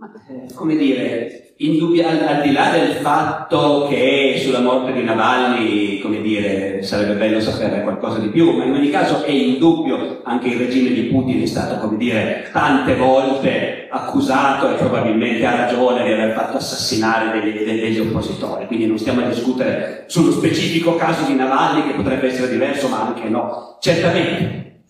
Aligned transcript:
Eh, 0.00 0.54
come 0.54 0.76
dire, 0.76 1.52
indubbi- 1.58 2.00
al, 2.00 2.26
al, 2.26 2.40
di 2.40 2.52
là 2.52 2.70
del 2.70 2.92
fatto 3.02 3.86
che 3.86 4.40
sulla 4.42 4.60
morte 4.60 4.94
di 4.94 5.02
Navalny, 5.02 5.98
come 5.98 6.22
dire, 6.22 6.82
sarebbe 6.82 7.16
bello 7.16 7.38
sapere 7.38 7.82
qualcosa 7.82 8.18
di 8.18 8.30
più, 8.30 8.50
ma 8.50 8.64
in 8.64 8.72
ogni 8.72 8.88
caso 8.88 9.22
è 9.24 9.30
indubbio 9.30 10.22
anche 10.24 10.48
il 10.48 10.56
regime 10.56 10.92
di 10.92 11.02
Putin 11.02 11.42
è 11.42 11.46
stato, 11.46 11.78
come 11.86 11.98
dire, 11.98 12.48
tante 12.50 12.96
volte 12.96 13.88
accusato 13.90 14.70
e 14.70 14.76
probabilmente 14.76 15.44
ha 15.44 15.66
ragione 15.66 16.02
di 16.02 16.12
aver 16.12 16.32
fatto 16.32 16.56
assassinare 16.56 17.38
degli, 17.38 17.62
degli 17.62 17.98
oppositori, 17.98 18.66
quindi 18.68 18.86
non 18.86 18.96
stiamo 18.96 19.20
a 19.20 19.28
discutere 19.28 20.04
sullo 20.06 20.32
specifico 20.32 20.96
caso 20.96 21.26
di 21.26 21.34
Navalny 21.34 21.86
che 21.86 21.94
potrebbe 21.94 22.28
essere 22.28 22.50
diverso, 22.50 22.88
ma 22.88 23.06
anche 23.06 23.28
no, 23.28 23.76
certamente. 23.80 24.84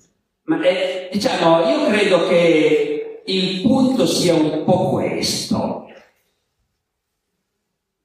Ma 0.44 0.62
eh, 0.62 1.08
diciamo, 1.10 1.68
io 1.68 1.86
credo 1.86 2.28
che 2.28 2.99
il 3.26 3.60
punto 3.60 4.06
sia 4.06 4.34
un 4.34 4.64
po' 4.64 4.90
questo. 4.90 5.88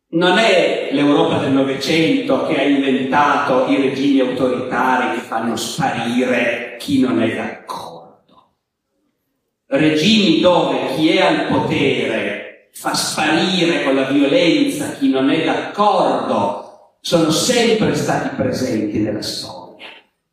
Non 0.10 0.38
è 0.38 0.90
l'Europa 0.92 1.40
del 1.40 1.52
Novecento 1.52 2.46
che 2.48 2.58
ha 2.58 2.64
inventato 2.64 3.66
i 3.68 3.76
regimi 3.76 4.20
autoritari 4.22 5.16
che 5.16 5.26
fanno 5.26 5.56
sparire 5.56 6.78
chi 6.80 7.00
non 7.00 7.22
è 7.22 7.36
d'accordo. 7.36 8.54
Regimi 9.68 10.40
dove 10.40 10.96
chi 10.96 11.10
è 11.10 11.22
al 11.22 11.48
potere 11.48 12.70
fa 12.72 12.94
sparire 12.94 13.84
con 13.84 13.96
la 13.96 14.04
violenza 14.04 14.94
chi 14.94 15.10
non 15.10 15.30
è 15.30 15.44
d'accordo 15.44 16.98
sono 17.02 17.30
sempre 17.30 17.94
stati 17.96 18.36
presenti 18.36 19.00
nella 19.00 19.22
storia. 19.22 19.86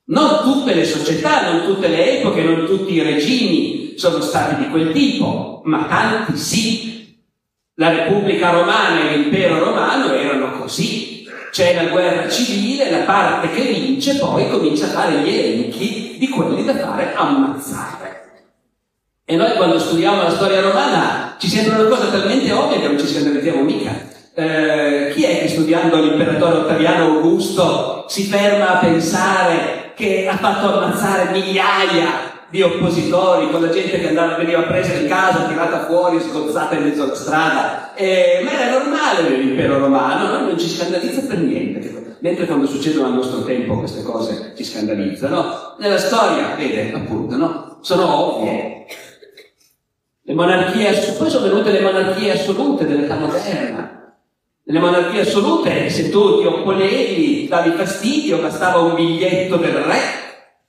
Non 0.05 0.43
tutte 0.43 0.75
le 0.75 0.85
società, 0.85 1.51
non 1.51 1.67
tutte 1.67 1.89
le 1.89 2.19
epoche, 2.19 2.43
non 2.43 2.67
tutti 2.67 2.95
i 2.95 3.03
regimi 3.03 3.82
sono 3.97 4.21
stati 4.21 4.57
di 4.57 4.69
quel 4.69 4.93
tipo, 4.93 5.63
ma 5.65 5.85
tanti 5.85 6.37
sì. 6.37 7.17
La 7.77 7.91
Repubblica 7.91 8.51
Romana 8.51 9.01
e 9.01 9.17
l'impero 9.17 9.59
romano 9.59 10.13
erano 10.13 10.59
così. 10.59 11.27
C'è 11.51 11.75
la 11.75 11.91
guerra 11.91 12.29
civile, 12.29 12.91
la 12.91 13.05
parte 13.05 13.51
che 13.51 13.63
vince 13.63 14.17
poi 14.17 14.49
comincia 14.49 14.87
a 14.87 14.91
fare 14.91 15.19
gli 15.19 15.29
elenchi 15.29 16.17
di 16.19 16.29
quelli 16.29 16.65
da 16.65 16.77
fare 16.77 17.13
ammazzare. 17.15 18.23
E 19.25 19.37
noi 19.37 19.55
quando 19.57 19.79
studiamo 19.79 20.23
la 20.23 20.31
storia 20.31 20.61
romana 20.61 21.37
ci 21.39 21.49
sembra 21.49 21.79
una 21.79 21.89
cosa 21.89 22.09
talmente 22.09 22.53
ovvia 22.53 22.81
che 22.81 22.87
non 22.87 22.99
ci 22.99 23.07
scandalizziamo 23.07 23.63
mica. 23.63 23.91
Eh, 24.35 25.13
chi 25.15 25.25
è 25.25 25.41
che 25.41 25.49
studiando 25.49 26.01
l'imperatore 26.01 26.59
Ottaviano 26.59 27.05
Augusto 27.05 28.07
si 28.09 28.25
ferma 28.25 28.71
a 28.71 28.79
pensare 28.79 29.93
che 29.95 30.27
ha 30.27 30.37
fatto 30.37 30.73
ammazzare 30.73 31.33
migliaia 31.33 32.32
di 32.53 32.61
oppositori, 32.61 33.51
con 33.51 33.63
la 33.63 33.71
gente 33.71 33.99
che 33.99 34.09
andava, 34.09 34.37
veniva 34.37 34.61
presa 34.65 34.93
in 34.93 35.09
casa, 35.09 35.47
tirata 35.47 35.87
fuori, 35.87 36.21
sgozzata 36.21 36.75
in 36.75 36.83
mezzo 36.83 37.05
alla 37.05 37.15
strada. 37.15 37.95
Eh, 37.95 38.43
ma 38.45 38.53
era 38.53 38.79
normale 38.79 39.27
nell'impero 39.27 39.79
romano, 39.79 40.29
no? 40.29 40.47
non 40.49 40.59
ci 40.59 40.69
scandalizza 40.69 41.23
per 41.23 41.39
niente. 41.39 42.17
Mentre 42.21 42.45
quando 42.45 42.67
succedono 42.67 43.07
al 43.07 43.15
nostro 43.15 43.43
tempo 43.43 43.79
queste 43.79 44.03
cose 44.03 44.53
ci 44.55 44.65
scandalizzano. 44.65 45.77
Nella 45.79 45.99
storia, 45.99 46.55
vede, 46.55 46.93
appunto, 46.93 47.37
no? 47.37 47.79
Sono 47.81 48.37
ovvie. 48.37 48.85
Le 50.25 50.35
monarchie, 50.35 50.93
poi 51.17 51.31
sono 51.31 51.49
venute 51.49 51.73
le 51.73 51.81
monarchie 51.81 52.33
assolute 52.33 52.87
dell'età 52.87 53.15
moderna 53.15 53.93
nelle 54.65 54.79
monarchie 54.79 55.23
assolute, 55.23 55.91
se 55.91 56.09
tu 56.09 56.39
ti 56.39 56.47
opponevi, 56.47 57.49
davi 57.49 57.73
fastidio, 57.73 58.39
bastava 58.39 58.79
un 58.79 58.95
biglietto 58.95 59.57
del 59.57 59.73
re 59.73 60.23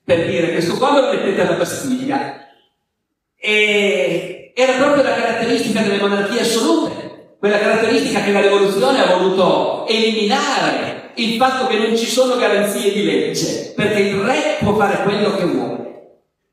per 0.04 0.26
dire 0.28 0.52
questo 0.52 0.76
qua 0.78 1.00
lo 1.00 1.12
mettete 1.12 1.42
alla 1.42 1.58
Bastiglia. 1.58 2.48
E 3.36 4.52
era 4.56 4.74
proprio 4.74 5.04
la 5.04 5.14
caratteristica 5.14 5.82
delle 5.82 6.00
monarchie 6.00 6.42
assolute, 6.42 7.36
quella 7.40 7.60
caratteristica 7.60 8.22
che 8.22 8.32
la 8.32 8.42
rivoluzione 8.42 9.02
ha 9.02 9.18
voluto 9.18 9.86
eliminare, 9.88 11.12
il 11.16 11.36
fatto 11.38 11.68
che 11.68 11.78
non 11.78 11.96
ci 11.98 12.06
sono 12.06 12.38
garanzie 12.38 12.92
di 12.92 13.04
legge, 13.04 13.74
perché 13.76 14.00
il 14.00 14.16
re 14.16 14.58
può 14.60 14.76
fare 14.76 15.04
quello 15.04 15.36
che 15.36 15.46
vuole. 15.46 15.82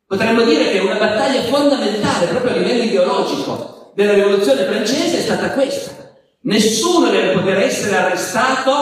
Potremmo 0.07 0.43
dire 0.43 0.71
che 0.71 0.79
una 0.79 0.97
battaglia 0.97 1.43
fondamentale, 1.43 2.27
proprio 2.27 2.53
a 2.53 2.57
livello 2.57 2.83
ideologico, 2.83 3.93
della 3.95 4.15
rivoluzione 4.15 4.65
francese 4.65 5.19
è 5.19 5.21
stata 5.21 5.51
questa 5.51 6.01
Nessuno 6.43 7.11
deve 7.11 7.33
poter 7.33 7.59
essere 7.59 7.97
arrestato 7.97 8.73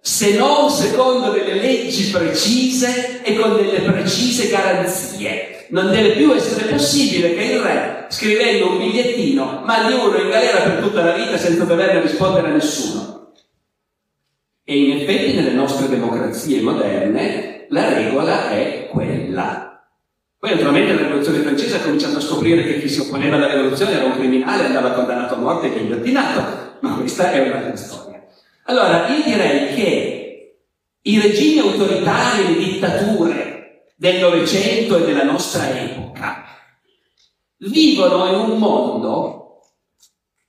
se 0.00 0.36
non 0.36 0.70
secondo 0.70 1.30
delle 1.30 1.54
leggi 1.54 2.10
precise 2.10 3.22
e 3.22 3.36
con 3.36 3.56
delle 3.56 3.80
precise 3.80 4.48
garanzie. 4.48 5.66
Non 5.70 5.90
deve 5.90 6.12
più 6.12 6.32
essere 6.32 6.68
possibile 6.68 7.34
che 7.34 7.42
il 7.44 7.60
re, 7.60 8.06
scrivendo 8.08 8.70
un 8.70 8.78
bigliettino, 8.78 9.62
mandi 9.64 9.92
uno 9.92 10.16
in 10.16 10.28
galera 10.28 10.60
per 10.60 10.82
tutta 10.82 11.04
la 11.04 11.12
vita 11.12 11.36
senza 11.36 11.64
dover 11.64 12.02
rispondere 12.02 12.48
a 12.48 12.52
nessuno. 12.52 13.32
E 14.64 14.76
in 14.76 15.00
effetti 15.00 15.34
nelle 15.34 15.52
nostre 15.52 15.88
democrazie 15.88 16.60
moderne 16.60 17.66
la 17.68 17.92
regola 17.92 18.50
è 18.50 18.88
quella. 18.90 19.84
Poi 20.38 20.50
naturalmente 20.50 20.94
la 20.94 21.02
rivoluzione 21.02 21.38
francese 21.40 21.76
ha 21.76 21.80
cominciato 21.80 22.16
a 22.16 22.20
scoprire 22.20 22.64
che 22.64 22.80
chi 22.80 22.88
si 22.88 23.00
opponeva 23.00 23.36
alla 23.36 23.52
rivoluzione 23.52 23.92
era 23.92 24.06
un 24.06 24.16
criminale, 24.16 24.64
andava 24.64 24.92
condannato 24.92 25.34
a 25.34 25.38
morte 25.38 25.66
e 25.66 25.78
ghigliottinato 25.78 26.68
ma 26.80 26.94
questa 26.94 27.30
è 27.30 27.46
un'altra 27.46 27.76
storia. 27.76 28.09
Allora, 28.70 29.08
io 29.08 29.24
direi 29.24 29.74
che 29.74 30.56
i 31.02 31.20
regimi 31.20 31.58
autoritari, 31.58 32.54
le 32.54 32.64
dittature 32.64 33.86
del 33.96 34.20
Novecento 34.20 34.96
e 34.96 35.04
della 35.04 35.24
nostra 35.24 35.76
epoca 35.76 36.44
vivono 37.56 38.26
in 38.28 38.34
un 38.34 38.58
mondo 38.58 39.62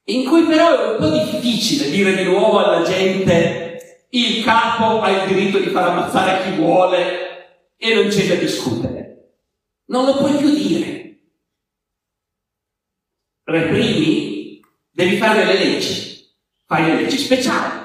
in 0.04 0.28
cui 0.28 0.44
però 0.44 0.70
è 0.70 0.92
un 0.92 0.98
po' 1.00 1.10
difficile 1.10 1.90
dire 1.90 2.16
di 2.16 2.24
nuovo 2.24 2.60
alla 2.60 2.88
gente 2.88 4.08
il 4.12 4.44
capo 4.44 5.02
ha 5.02 5.10
il 5.10 5.28
diritto 5.28 5.58
di 5.58 5.70
far 5.70 5.90
ammazzare 5.90 6.44
chi 6.44 6.58
vuole 6.58 7.74
e 7.76 7.96
non 7.96 8.08
c'è 8.08 8.28
da 8.28 8.36
discutere. 8.36 9.32
Non 9.86 10.06
lo 10.06 10.16
puoi 10.18 10.36
più 10.36 10.50
dire. 10.52 11.18
Reprimi, 13.46 14.62
devi 14.92 15.18
fare 15.18 15.44
le 15.44 15.54
leggi 15.58 16.12
fai 16.72 16.86
le 16.86 17.02
leggi 17.02 17.18
speciali. 17.18 17.81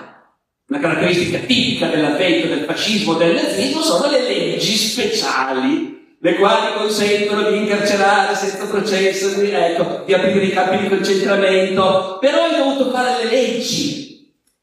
Una 0.77 0.89
caratteristica 0.89 1.39
tipica 1.39 1.87
dell'avvento 1.87 2.49
del 2.49 2.65
fascismo 2.67 3.19
e 3.19 3.25
del 3.25 3.35
nazismo 3.35 3.81
sono 3.81 4.11
le 4.11 4.21
leggi 4.21 4.77
speciali, 4.77 6.17
le 6.21 6.35
quali 6.35 6.75
consentono 6.77 7.51
di 7.51 7.57
incarcerare 7.57 8.35
senza 8.35 8.67
processo, 8.67 9.41
di, 9.41 9.53
ecco, 9.53 10.03
di 10.05 10.13
aprire 10.13 10.45
i 10.45 10.53
campi 10.53 10.83
di 10.83 10.89
concentramento, 10.89 12.19
però 12.21 12.43
hai 12.43 12.59
dovuto 12.59 12.91
fare 12.91 13.25
le 13.25 13.31
leggi. 13.31 14.05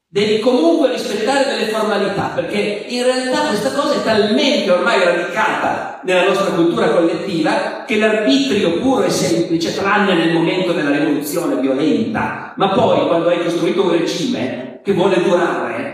Devi 0.06 0.38
comunque 0.38 0.92
rispettare 0.92 1.46
delle 1.46 1.72
formalità, 1.72 2.30
perché 2.32 2.84
in 2.86 3.02
realtà 3.02 3.48
questa 3.48 3.72
cosa 3.72 3.96
è 3.96 4.04
talmente 4.04 4.70
ormai 4.70 5.02
radicata 5.02 6.00
nella 6.04 6.28
nostra 6.28 6.52
cultura 6.52 6.90
collettiva 6.90 7.82
che 7.84 7.96
l'arbitrio 7.96 8.78
puro 8.78 9.02
e 9.02 9.10
semplice, 9.10 9.74
tranne 9.74 10.14
nel 10.14 10.32
momento 10.32 10.70
della 10.70 10.90
rivoluzione 10.90 11.60
violenta, 11.60 12.54
ma 12.56 12.68
poi 12.68 13.04
quando 13.08 13.30
hai 13.30 13.42
costruito 13.42 13.82
un 13.82 13.90
regime 13.90 14.80
che 14.84 14.92
vuole 14.92 15.20
durare 15.20 15.93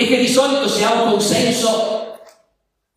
e 0.00 0.06
che 0.06 0.16
di 0.16 0.28
solito 0.28 0.68
si 0.68 0.84
ha 0.84 0.92
un 0.92 1.10
consenso 1.10 1.96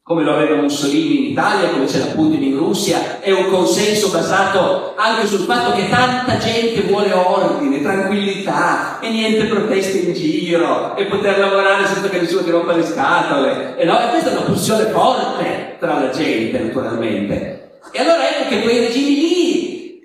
come 0.04 0.24
lo 0.24 0.36
aveva 0.36 0.62
Mussolini 0.62 1.18
in 1.18 1.32
Italia, 1.32 1.70
come 1.70 1.86
c'è 1.86 1.98
la 1.98 2.14
Putin 2.14 2.44
in 2.44 2.58
Russia, 2.58 3.20
è 3.22 3.32
un 3.32 3.50
consenso 3.50 4.10
basato 4.10 4.94
anche 4.96 5.26
sul 5.26 5.46
fatto 5.46 5.72
che 5.72 5.90
tanta 5.90 6.38
gente 6.38 6.82
vuole 6.82 7.12
ordine, 7.12 7.82
tranquillità 7.82 9.00
e 9.00 9.10
niente 9.10 9.46
proteste 9.46 9.98
in 9.98 10.14
giro 10.14 10.96
e 10.96 11.06
poter 11.06 11.40
lavorare 11.40 11.88
senza 11.88 12.08
che 12.08 12.20
nessuno 12.20 12.44
ti 12.44 12.52
rompa 12.52 12.74
le 12.76 12.86
scatole. 12.86 13.78
E, 13.78 13.86
no? 13.86 14.00
e 14.00 14.10
questa 14.10 14.30
è 14.30 14.34
una 14.34 14.42
pulsione 14.42 14.86
forte 14.92 15.78
tra 15.80 16.00
la 16.00 16.10
gente, 16.12 16.60
naturalmente. 16.60 17.80
E 17.92 18.00
allora 18.00 18.30
ecco 18.30 18.50
che 18.50 18.62
quei 18.62 18.78
regimi 18.78 19.16
lì 19.16 20.02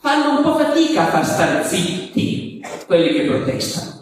fanno 0.00 0.36
un 0.36 0.42
po' 0.42 0.54
fatica 0.54 1.02
a 1.02 1.06
far 1.06 1.26
stare 1.26 1.64
zitti 1.64 2.62
quelli 2.86 3.14
che 3.14 3.22
protestano. 3.22 3.95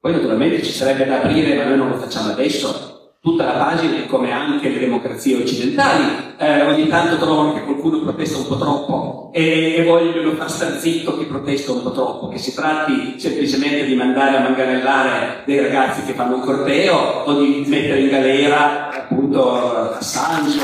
Poi 0.00 0.12
naturalmente 0.12 0.62
ci 0.62 0.72
sarebbe 0.72 1.04
da 1.04 1.16
aprire, 1.16 1.54
ma 1.56 1.64
noi 1.64 1.76
non 1.76 1.90
lo 1.90 1.96
facciamo 1.96 2.30
adesso, 2.30 3.16
tutta 3.20 3.44
la 3.44 3.52
pagina, 3.52 4.06
come 4.06 4.32
anche 4.32 4.70
le 4.70 4.78
democrazie 4.78 5.36
occidentali, 5.36 6.34
eh, 6.38 6.62
ogni 6.62 6.88
tanto 6.88 7.18
trovano 7.18 7.52
che 7.52 7.64
qualcuno 7.64 8.00
protesta 8.00 8.38
un 8.38 8.46
po' 8.46 8.56
troppo 8.56 9.30
e, 9.34 9.74
e, 9.74 9.84
vogliono 9.84 10.32
far 10.36 10.50
star 10.50 10.78
zitto 10.78 11.18
chi 11.18 11.26
protesta 11.26 11.72
un 11.72 11.82
po' 11.82 11.92
troppo, 11.92 12.28
che 12.28 12.38
si 12.38 12.54
tratti 12.54 13.20
semplicemente 13.20 13.84
di 13.84 13.94
mandare 13.94 14.38
a 14.38 14.40
manganellare 14.40 15.42
dei 15.44 15.60
ragazzi 15.60 16.02
che 16.06 16.14
fanno 16.14 16.36
un 16.36 16.40
corteo 16.40 16.96
o 16.96 17.38
di 17.38 17.64
mettere 17.66 18.00
in 18.00 18.08
galera 18.08 18.88
appunto 18.88 19.96
Assange 19.98 20.60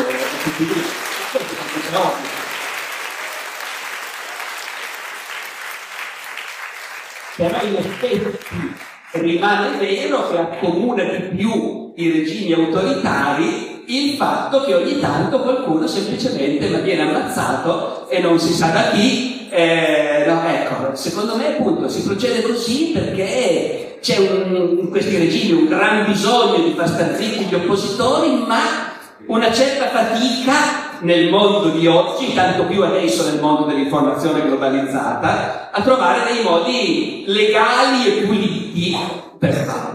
però 7.36 7.62
in 7.62 7.76
effetti 7.76 8.94
rimane 9.20 9.76
vero 9.78 10.28
che 10.28 10.38
accomuna 10.38 11.04
di 11.04 11.36
più 11.36 11.92
i 11.96 12.10
regimi 12.10 12.52
autoritari 12.52 13.74
il 13.86 14.16
fatto 14.16 14.62
che 14.64 14.74
ogni 14.74 14.98
tanto 14.98 15.40
qualcuno 15.40 15.86
semplicemente 15.86 16.68
viene 16.80 17.02
ammazzato 17.02 18.08
e 18.08 18.20
non 18.20 18.38
si 18.38 18.52
sa 18.52 18.68
da 18.68 18.90
chi. 18.90 19.48
Eh, 19.48 20.24
no, 20.26 20.42
ecco, 20.44 20.94
secondo 20.94 21.36
me 21.36 21.56
appunto 21.56 21.88
si 21.88 22.02
procede 22.02 22.42
così 22.42 22.90
perché 22.92 23.98
c'è 24.00 24.18
un, 24.18 24.78
in 24.80 24.90
questi 24.90 25.16
regimi 25.16 25.62
un 25.62 25.68
gran 25.68 26.04
bisogno 26.04 26.64
di 26.64 26.74
far 26.76 26.88
star 26.88 27.16
zitti 27.16 27.44
gli 27.44 27.54
oppositori, 27.54 28.44
ma 28.46 28.85
una 29.26 29.52
certa 29.52 29.88
fatica 29.88 30.98
nel 31.00 31.30
mondo 31.30 31.70
di 31.70 31.86
oggi, 31.86 32.32
tanto 32.34 32.64
più 32.66 32.82
adesso 32.82 33.28
nel 33.28 33.40
mondo 33.40 33.64
dell'informazione 33.64 34.42
globalizzata, 34.42 35.70
a 35.70 35.82
trovare 35.82 36.32
dei 36.32 36.42
modi 36.42 37.24
legali 37.26 38.06
e 38.06 38.22
puliti 38.22 38.96
per 39.38 39.52
farlo. 39.52 39.94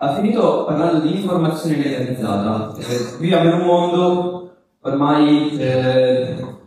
Ha 0.00 0.14
finito 0.14 0.64
parlando 0.64 1.00
di 1.00 1.16
informazione 1.16 1.76
legalizzata. 1.76 2.72
Eh, 2.78 3.16
viviamo 3.18 3.48
in 3.48 3.60
un 3.60 3.66
mondo 3.66 4.56
ormai 4.82 5.58
eh, 5.58 6.57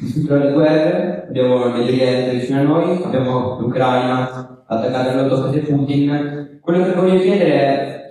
di 0.00 0.24
guerre, 0.24 1.26
abbiamo 1.28 1.66
il 1.76 1.82
Oriente 1.82 2.38
vicino 2.38 2.60
a 2.60 2.62
noi, 2.62 3.02
abbiamo 3.04 3.58
l'Ucraina 3.60 4.64
attaccata 4.66 5.10
nell'autofase 5.10 5.60
Putin. 5.60 6.58
Quello 6.62 6.84
che 6.84 6.92
voglio 6.92 7.20
chiedere 7.20 7.52
è, 7.52 8.08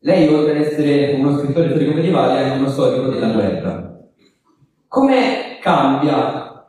lei 0.00 0.28
oltre 0.28 0.56
ad 0.58 0.64
essere 0.64 1.14
uno 1.14 1.38
scrittore 1.38 1.70
storico 1.70 1.94
medievale 1.94 2.38
è 2.38 2.42
anche 2.44 2.58
uno 2.58 2.68
storico 2.68 3.08
della 3.08 3.32
guerra. 3.32 3.98
Come 4.86 5.58
cambia 5.62 6.66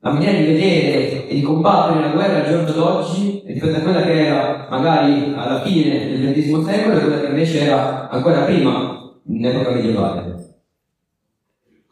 la 0.00 0.10
maniera 0.10 0.38
di 0.38 0.46
vedere 0.46 1.28
e 1.28 1.34
di 1.34 1.42
combattere 1.42 2.00
la 2.00 2.12
guerra 2.12 2.38
al 2.38 2.48
giorno 2.50 2.72
d'oggi 2.72 3.42
rispetto 3.46 3.76
a 3.76 3.80
quella 3.80 4.02
che 4.02 4.26
era 4.26 4.66
magari 4.70 5.32
alla 5.36 5.60
fine 5.60 6.08
del 6.08 6.32
XX 6.32 6.64
secolo 6.64 6.96
e 6.96 7.00
quella 7.00 7.20
che 7.20 7.26
invece 7.26 7.60
era 7.60 8.08
ancora 8.08 8.40
prima, 8.42 8.98
in 9.26 9.44
epoca 9.44 9.70
medievale. 9.70 10.31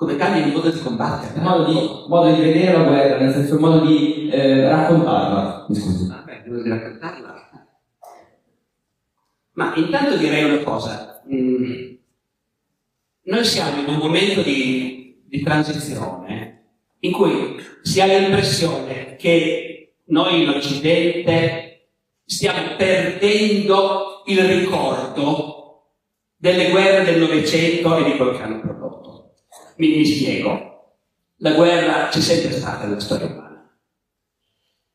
Come 0.00 0.17
cambia 0.17 0.47
il 0.47 0.55
modo 0.55 0.70
di 0.70 0.81
combattere? 0.81 1.35
Il 1.35 1.43
modo 1.43 1.64
di, 1.70 2.08
modo 2.08 2.32
di 2.32 2.41
vedere 2.41 2.73
la 2.73 2.85
guerra, 2.85 3.19
nel 3.19 3.35
senso 3.35 3.56
il 3.56 3.61
modo 3.61 3.85
di 3.85 4.31
eh, 4.31 4.67
raccontarla. 4.67 5.67
Mi 5.69 5.75
scusi. 5.75 6.08
Vabbè, 6.08 6.43
il 6.43 6.50
modo 6.50 6.62
di 6.62 6.69
raccontarla. 6.70 7.69
Ma 9.52 9.75
intanto 9.75 10.17
direi 10.17 10.44
una 10.44 10.62
cosa. 10.62 11.23
Mm. 11.31 11.97
Noi 13.25 13.44
siamo 13.44 13.82
in 13.82 13.88
un 13.88 13.97
momento 13.97 14.41
di, 14.41 15.23
di 15.23 15.43
transizione 15.43 16.62
in 17.00 17.12
cui 17.12 17.62
si 17.82 18.00
ha 18.00 18.06
l'impressione 18.06 19.17
che 19.17 19.97
noi 20.06 20.44
in 20.44 20.49
Occidente 20.49 21.91
stiamo 22.25 22.75
perdendo 22.79 24.23
il 24.25 24.41
ricordo 24.44 25.82
delle 26.38 26.70
guerre 26.70 27.05
del 27.05 27.20
Novecento 27.20 27.99
e 27.99 28.05
di 28.05 28.17
quello 28.17 28.32
che 28.32 28.43
hanno 28.43 28.61
prodotto. 28.61 28.89
Mi, 29.81 30.05
spiego. 30.05 30.97
La 31.38 31.53
guerra 31.53 32.09
c'è 32.09 32.21
sempre 32.21 32.53
stata 32.53 32.85
nella 32.85 33.00
storia 33.00 33.27
umana. 33.27 33.67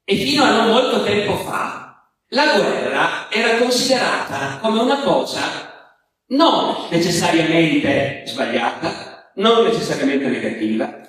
E 0.03 0.15
fino 0.15 0.43
a 0.43 0.51
non 0.51 0.69
molto 0.69 1.03
tempo 1.03 1.37
fa, 1.37 2.07
la 2.29 2.55
guerra 2.55 3.31
era 3.31 3.57
considerata 3.57 4.59
come 4.61 4.79
una 4.81 4.99
cosa 5.01 5.41
non 6.27 6.87
necessariamente 6.91 8.25
sbagliata, 8.27 9.31
non 9.37 9.63
necessariamente 9.63 10.27
negativa, 10.27 11.01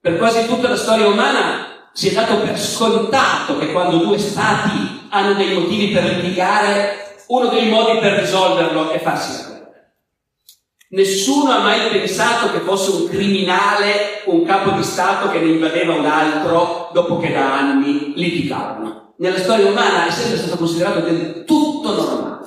per 0.00 0.16
quasi 0.16 0.46
tutta 0.46 0.70
la 0.70 0.76
storia 0.76 1.08
umana 1.08 1.90
si 1.92 2.08
è 2.08 2.12
dato 2.12 2.40
per 2.40 2.58
scontato 2.58 3.58
che 3.58 3.72
quando 3.72 3.98
due 3.98 4.16
stati 4.16 5.06
hanno 5.10 5.34
dei 5.34 5.52
motivi 5.52 5.92
per 5.92 6.04
litigare, 6.04 7.24
uno 7.26 7.48
dei 7.48 7.68
modi 7.68 7.98
per 7.98 8.20
risolverlo 8.20 8.90
è 8.90 8.98
farsi 9.00 9.32
la 9.32 9.48
guerra. 9.48 9.57
Nessuno 10.90 11.50
ha 11.50 11.58
mai 11.58 11.90
pensato 11.90 12.50
che 12.50 12.60
fosse 12.60 12.90
un 12.92 13.08
criminale 13.08 14.22
un 14.24 14.42
capo 14.46 14.70
di 14.70 14.82
Stato 14.82 15.28
che 15.28 15.38
ne 15.38 15.50
invadeva 15.50 15.94
un 15.94 16.06
altro 16.06 16.88
dopo 16.94 17.18
che 17.18 17.30
da 17.30 17.58
anni 17.58 18.14
litigavano. 18.14 19.12
Nella 19.18 19.38
storia 19.38 19.66
umana 19.66 20.06
è 20.06 20.10
sempre 20.10 20.38
stato 20.38 20.56
considerato 20.56 21.00
del 21.00 21.44
tutto 21.44 21.94
normale. 21.94 22.46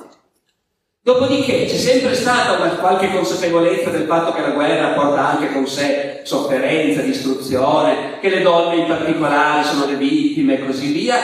Dopodiché 1.00 1.66
c'è 1.66 1.76
sempre 1.76 2.14
stata 2.14 2.60
una 2.60 2.70
qualche 2.70 3.12
consapevolezza 3.12 3.90
del 3.90 4.06
fatto 4.06 4.32
che 4.32 4.40
la 4.40 4.50
guerra 4.50 4.88
porta 4.88 5.28
anche 5.28 5.52
con 5.52 5.66
sé 5.68 6.22
sofferenza, 6.24 7.00
distruzione, 7.02 8.18
che 8.20 8.28
le 8.28 8.42
donne 8.42 8.76
in 8.76 8.86
particolare 8.86 9.62
sono 9.62 9.86
le 9.86 9.94
vittime 9.94 10.54
e 10.54 10.66
così 10.66 10.90
via, 10.90 11.16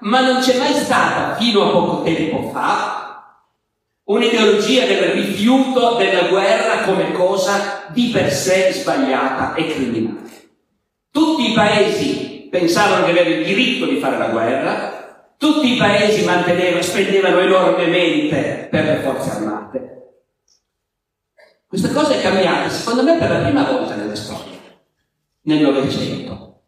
ma 0.00 0.20
non 0.20 0.40
c'è 0.40 0.58
mai 0.58 0.74
stata 0.74 1.36
fino 1.36 1.68
a 1.68 1.70
poco 1.70 2.02
tempo 2.02 2.50
fa 2.52 3.03
un'ideologia 4.04 4.86
del 4.86 5.12
rifiuto 5.12 5.94
della 5.94 6.28
guerra 6.28 6.82
come 6.84 7.12
cosa 7.12 7.84
di 7.88 8.10
per 8.12 8.30
sé 8.30 8.72
sbagliata 8.72 9.54
e 9.54 9.68
criminale. 9.68 10.30
Tutti 11.10 11.50
i 11.50 11.54
paesi 11.54 12.48
pensavano 12.50 13.04
di 13.04 13.10
avere 13.10 13.30
il 13.30 13.46
diritto 13.46 13.86
di 13.86 13.98
fare 13.98 14.18
la 14.18 14.28
guerra, 14.28 15.32
tutti 15.36 15.74
i 15.74 15.76
paesi 15.76 16.24
spendevano 16.80 17.40
enormemente 17.40 18.68
per 18.70 18.84
le 18.84 19.00
forze 19.02 19.30
armate. 19.30 19.92
Questa 21.66 21.90
cosa 21.90 22.14
è 22.14 22.20
cambiata, 22.20 22.68
secondo 22.68 23.02
me, 23.02 23.16
per 23.16 23.30
la 23.30 23.38
prima 23.38 23.64
volta 23.64 23.96
nella 23.96 24.14
storia, 24.14 24.58
nel 25.42 25.60
Novecento, 25.60 26.60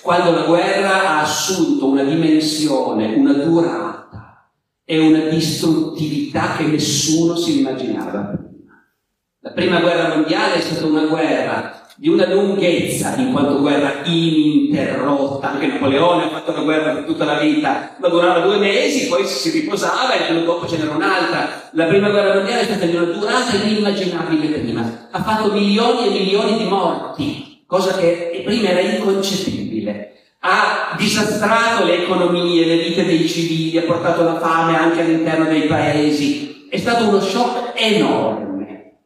quando 0.00 0.30
la 0.30 0.42
guerra 0.42 1.08
ha 1.08 1.20
assunto 1.22 1.86
una 1.86 2.04
dimensione, 2.04 3.14
una 3.14 3.32
durata 3.32 4.48
e 4.84 4.98
una 4.98 5.28
distruttività 5.28 6.11
nessuno 6.72 7.36
si 7.36 7.60
immaginava. 7.60 8.34
La 9.40 9.50
prima 9.50 9.80
guerra 9.80 10.14
mondiale 10.14 10.54
è 10.54 10.60
stata 10.60 10.86
una 10.86 11.06
guerra 11.06 11.80
di 11.96 12.08
una 12.08 12.26
lunghezza 12.32 13.14
in 13.16 13.32
quanto 13.32 13.60
guerra 13.60 14.02
ininterrotta. 14.04 15.52
Anche 15.52 15.66
Napoleone 15.66 16.24
ha 16.24 16.28
fatto 16.30 16.52
una 16.52 16.62
guerra 16.62 16.92
per 16.94 17.04
tutta 17.04 17.24
la 17.24 17.38
vita, 17.38 17.96
ma 17.98 18.08
durava 18.08 18.40
due 18.40 18.58
mesi, 18.58 19.08
poi 19.08 19.26
si 19.26 19.50
riposava 19.50 20.14
e 20.14 20.20
l'anno 20.20 20.44
dopo 20.44 20.66
ce 20.66 20.78
n'era 20.78 20.94
un'altra. 20.94 21.70
La 21.72 21.84
prima 21.84 22.10
guerra 22.10 22.34
mondiale 22.34 22.62
è 22.62 22.64
stata 22.64 22.86
di 22.86 22.96
una 22.96 23.04
durata 23.04 23.56
inimmaginabile 23.56 24.58
prima. 24.60 25.08
Ha 25.10 25.22
fatto 25.22 25.52
milioni 25.52 26.06
e 26.06 26.10
milioni 26.10 26.56
di 26.58 26.64
morti, 26.64 27.64
cosa 27.66 27.96
che 27.96 28.42
prima 28.44 28.68
era 28.68 28.80
inconcepibile. 28.80 30.12
Ha 30.40 30.96
disastrato 30.96 31.84
le 31.84 32.04
economie, 32.04 32.66
le 32.66 32.82
vite 32.82 33.04
dei 33.04 33.28
civili, 33.28 33.78
ha 33.78 33.82
portato 33.82 34.22
la 34.22 34.40
fame 34.40 34.76
anche 34.76 35.00
all'interno 35.00 35.44
dei 35.44 35.62
paesi. 35.62 36.61
È 36.72 36.78
stato 36.78 37.06
uno 37.06 37.20
shock 37.20 37.78
enorme. 37.78 39.00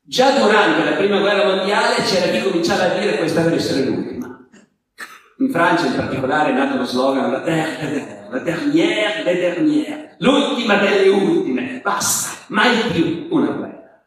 Già 0.00 0.38
durante 0.38 0.88
la 0.88 0.96
prima 0.96 1.18
guerra 1.18 1.54
mondiale 1.54 1.96
c'era 2.02 2.32
chi 2.32 2.42
cominciava 2.42 2.84
a 2.84 2.98
dire 2.98 3.18
questa 3.18 3.42
deve 3.42 3.56
essere 3.56 3.84
l'ultima. 3.84 4.48
In 5.36 5.50
Francia 5.50 5.84
in 5.84 5.96
particolare 5.96 6.48
è 6.48 6.54
nato 6.54 6.78
lo 6.78 6.86
slogan 6.86 7.30
la 7.30 7.40
dernière, 7.40 8.28
la 8.30 8.38
dernière 8.38 9.22
des 9.22 9.38
dernières, 9.38 10.16
l'ultima 10.20 10.76
delle 10.76 11.10
ultime, 11.10 11.80
basta, 11.82 12.46
mai 12.46 12.74
più 12.90 13.26
una 13.32 13.50
guerra. 13.50 14.06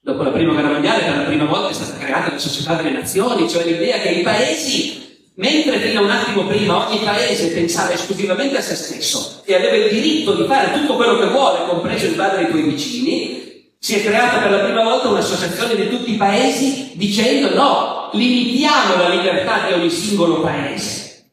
Dopo 0.00 0.22
la 0.22 0.30
prima 0.30 0.52
guerra 0.54 0.70
mondiale 0.70 1.04
per 1.04 1.16
la 1.18 1.24
prima 1.24 1.44
volta 1.44 1.68
è 1.68 1.74
stata 1.74 1.98
creata 1.98 2.30
la 2.30 2.38
società 2.38 2.76
delle 2.76 2.92
nazioni, 2.92 3.46
cioè 3.46 3.62
l'idea 3.62 3.98
che 3.98 4.08
i 4.08 4.22
paesi 4.22 5.05
Mentre 5.38 5.78
fino 5.80 6.00
a 6.00 6.04
un 6.04 6.10
attimo 6.10 6.46
prima 6.46 6.88
ogni 6.88 7.00
paese 7.04 7.52
pensava 7.52 7.92
esclusivamente 7.92 8.56
a 8.56 8.62
se 8.62 8.74
stesso 8.74 9.42
e 9.44 9.54
aveva 9.54 9.76
il 9.76 9.90
diritto 9.90 10.34
di 10.34 10.46
fare 10.46 10.72
tutto 10.72 10.96
quello 10.96 11.18
che 11.18 11.26
vuole, 11.26 11.66
compreso 11.68 12.06
invadere 12.06 12.44
i 12.44 12.50
tuoi 12.50 12.62
vicini, 12.62 13.74
si 13.78 13.96
è 13.96 14.02
creata 14.02 14.38
per 14.38 14.50
la 14.50 14.64
prima 14.64 14.82
volta 14.82 15.08
un'associazione 15.08 15.76
di 15.76 15.90
tutti 15.90 16.14
i 16.14 16.16
paesi 16.16 16.92
dicendo 16.94 17.54
no, 17.54 18.10
limitiamo 18.14 18.96
la 18.96 19.10
libertà 19.10 19.66
di 19.66 19.74
ogni 19.74 19.90
singolo 19.90 20.40
paese 20.40 21.28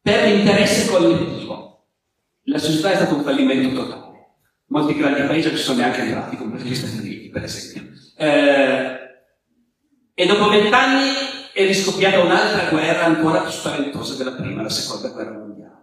per 0.00 0.28
l'interesse 0.28 0.88
collettivo. 0.88 1.86
La 2.44 2.58
società 2.58 2.92
è 2.92 2.96
stato 2.96 3.16
un 3.16 3.24
fallimento 3.24 3.82
totale. 3.82 4.36
Molti 4.66 4.94
grandi 4.94 5.22
paesi 5.22 5.48
non 5.48 5.56
ci 5.56 5.62
sono 5.64 5.78
neanche 5.78 6.02
entrati, 6.02 6.36
come 6.36 6.56
gli 6.60 6.74
Stati 6.74 6.98
Uniti, 6.98 7.28
per 7.30 7.42
esempio. 7.42 7.90
Eh, 8.16 8.98
e 10.14 10.26
dopo 10.26 10.48
vent'anni 10.48 11.19
è 11.62 11.66
riscoppiata 11.66 12.20
un'altra 12.20 12.68
guerra 12.68 13.04
ancora 13.04 13.40
più 13.40 13.50
spaventosa 13.50 14.14
della 14.14 14.32
prima, 14.32 14.62
la 14.62 14.68
seconda 14.68 15.08
guerra 15.08 15.32
mondiale. 15.32 15.78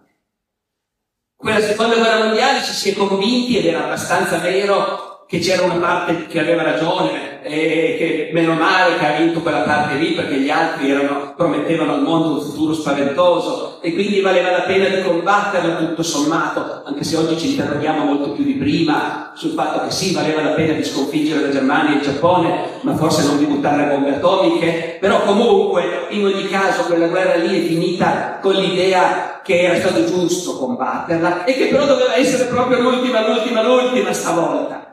Quella 1.36 1.62
seconda 1.62 1.96
guerra 1.96 2.26
mondiale 2.26 2.64
ci 2.64 2.72
si 2.72 2.92
è 2.92 2.94
convinti, 2.96 3.58
ed 3.58 3.66
era 3.66 3.86
abbastanza 3.86 4.38
vero, 4.38 5.26
che 5.28 5.40
c'era 5.40 5.64
una 5.64 5.76
parte 5.76 6.28
che 6.28 6.40
aveva 6.40 6.64
ragione, 6.64 7.27
e 7.48 7.96
che 7.98 8.30
meno 8.34 8.54
male 8.54 8.98
che 8.98 9.06
ha 9.06 9.18
vinto 9.18 9.42
quella 9.42 9.62
parte 9.62 9.96
lì 9.96 10.12
perché 10.12 10.36
gli 10.36 10.50
altri 10.50 10.92
erano, 10.92 11.34
promettevano 11.36 11.94
al 11.94 12.02
mondo 12.02 12.34
un 12.34 12.42
futuro 12.42 12.74
spaventoso 12.74 13.80
e 13.82 13.94
quindi 13.94 14.22
valeva 14.22 14.52
la 14.52 14.62
pena 14.62 14.88
di 14.88 15.02
combatterla 15.02 15.76
tutto 15.76 16.04
sommato, 16.04 16.84
anche 16.86 17.04
se 17.04 17.16
oggi 17.16 17.38
ci 17.38 17.52
interroghiamo 17.52 18.04
molto 18.04 18.32
più 18.32 18.44
di 18.44 18.54
prima 18.54 19.32
sul 19.36 19.52
fatto 19.52 19.86
che 19.86 19.92
sì, 19.92 20.14
valeva 20.14 20.42
la 20.42 20.50
pena 20.50 20.74
di 20.74 20.84
sconfiggere 20.84 21.42
la 21.42 21.50
Germania 21.50 21.94
e 21.94 21.98
il 21.98 22.02
Giappone, 22.02 22.80
ma 22.82 22.96
forse 22.96 23.26
non 23.26 23.38
di 23.38 23.46
buttare 23.46 23.84
le 23.84 23.90
bombe 23.90 24.16
atomiche, 24.16 24.98
però 25.00 25.24
comunque 25.24 26.08
in 26.10 26.26
ogni 26.26 26.48
caso 26.48 26.84
quella 26.84 27.08
guerra 27.08 27.36
lì 27.36 27.64
è 27.64 27.68
finita 27.68 28.40
con 28.42 28.54
l'idea 28.54 29.42
che 29.44 29.62
era 29.62 29.80
stato 29.80 30.04
giusto 30.04 30.58
combatterla 30.58 31.46
e 31.46 31.54
che 31.54 31.68
però 31.68 31.86
doveva 31.86 32.16
essere 32.16 32.46
proprio 32.50 32.82
l'ultima, 32.82 33.26
l'ultima, 33.26 33.62
l'ultima 33.62 34.12
stavolta. 34.12 34.87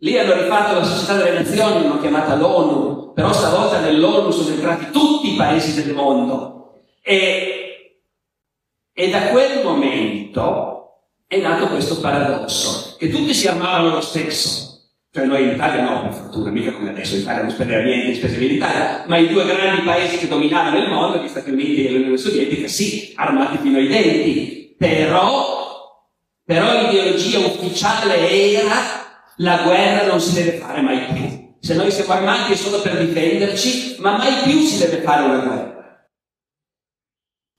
Lì 0.00 0.18
hanno 0.18 0.34
rifatto 0.34 0.74
la 0.74 0.84
società 0.84 1.16
delle 1.16 1.38
nazioni, 1.38 1.82
l'hanno 1.82 2.00
chiamata 2.00 2.34
l'ONU, 2.34 3.12
però 3.14 3.32
stavolta 3.32 3.80
nell'ONU 3.80 4.30
sono 4.30 4.54
entrati 4.54 4.90
tutti 4.90 5.32
i 5.32 5.36
paesi 5.36 5.82
del 5.82 5.94
mondo. 5.94 6.82
E, 7.00 8.02
e 8.92 9.10
da 9.10 9.28
quel 9.28 9.64
momento 9.64 10.74
è 11.26 11.38
nato 11.40 11.68
questo 11.68 11.98
paradosso, 12.00 12.96
che 12.98 13.08
tutti 13.08 13.32
si 13.32 13.48
armavano 13.48 13.94
lo 13.94 14.00
stesso. 14.02 14.64
Cioè 15.10 15.24
noi 15.24 15.44
in 15.44 15.54
Italia 15.54 15.82
no, 15.82 16.02
per 16.02 16.12
fortuna, 16.12 16.50
mica 16.50 16.72
come 16.72 16.90
adesso, 16.90 17.14
in 17.14 17.22
Italia 17.22 17.40
non 17.40 17.50
spendeva 17.50 17.80
niente 17.80 18.08
in 18.08 18.16
spese 18.16 18.36
militari, 18.36 19.08
ma 19.08 19.16
i 19.16 19.28
due 19.28 19.46
grandi 19.46 19.80
paesi 19.80 20.18
che 20.18 20.28
dominavano 20.28 20.76
il 20.76 20.90
mondo, 20.90 21.22
gli 21.22 21.28
Stati 21.28 21.50
Uniti 21.50 21.86
e 21.86 21.90
l'Unione 21.90 22.18
Sovietica, 22.18 22.68
sì, 22.68 23.14
armati 23.16 23.56
fino 23.56 23.78
ai 23.78 23.86
denti, 23.86 24.74
però, 24.76 26.04
però 26.44 26.82
l'ideologia 26.82 27.38
ufficiale 27.38 28.30
era 28.30 29.05
la 29.38 29.62
guerra 29.62 30.06
non 30.06 30.20
si 30.20 30.34
deve 30.34 30.58
fare 30.58 30.80
mai 30.80 31.12
più. 31.12 31.54
Se 31.60 31.74
noi 31.74 31.90
siamo 31.90 32.12
armati 32.12 32.52
è 32.52 32.56
solo 32.56 32.80
per 32.80 33.04
difenderci, 33.04 33.96
ma 33.98 34.16
mai 34.16 34.42
più 34.44 34.60
si 34.60 34.78
deve 34.78 35.02
fare 35.02 35.24
una 35.24 35.38
guerra. 35.38 36.08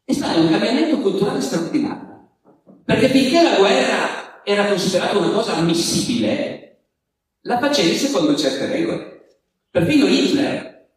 E 0.06 0.14
stato 0.14 0.40
un 0.40 0.50
cambiamento 0.50 1.00
culturale 1.00 1.42
straordinario. 1.42 2.30
Perché 2.86 3.10
finché 3.10 3.42
la 3.42 3.58
guerra 3.58 4.44
era 4.44 4.66
considerata 4.66 5.18
una 5.18 5.32
cosa 5.32 5.56
ammissibile, 5.56 6.84
la 7.42 7.60
facevi 7.60 7.96
secondo 7.96 8.36
certe 8.36 8.68
regole. 8.68 9.36
Perfino 9.70 10.08
Hitler 10.08 10.88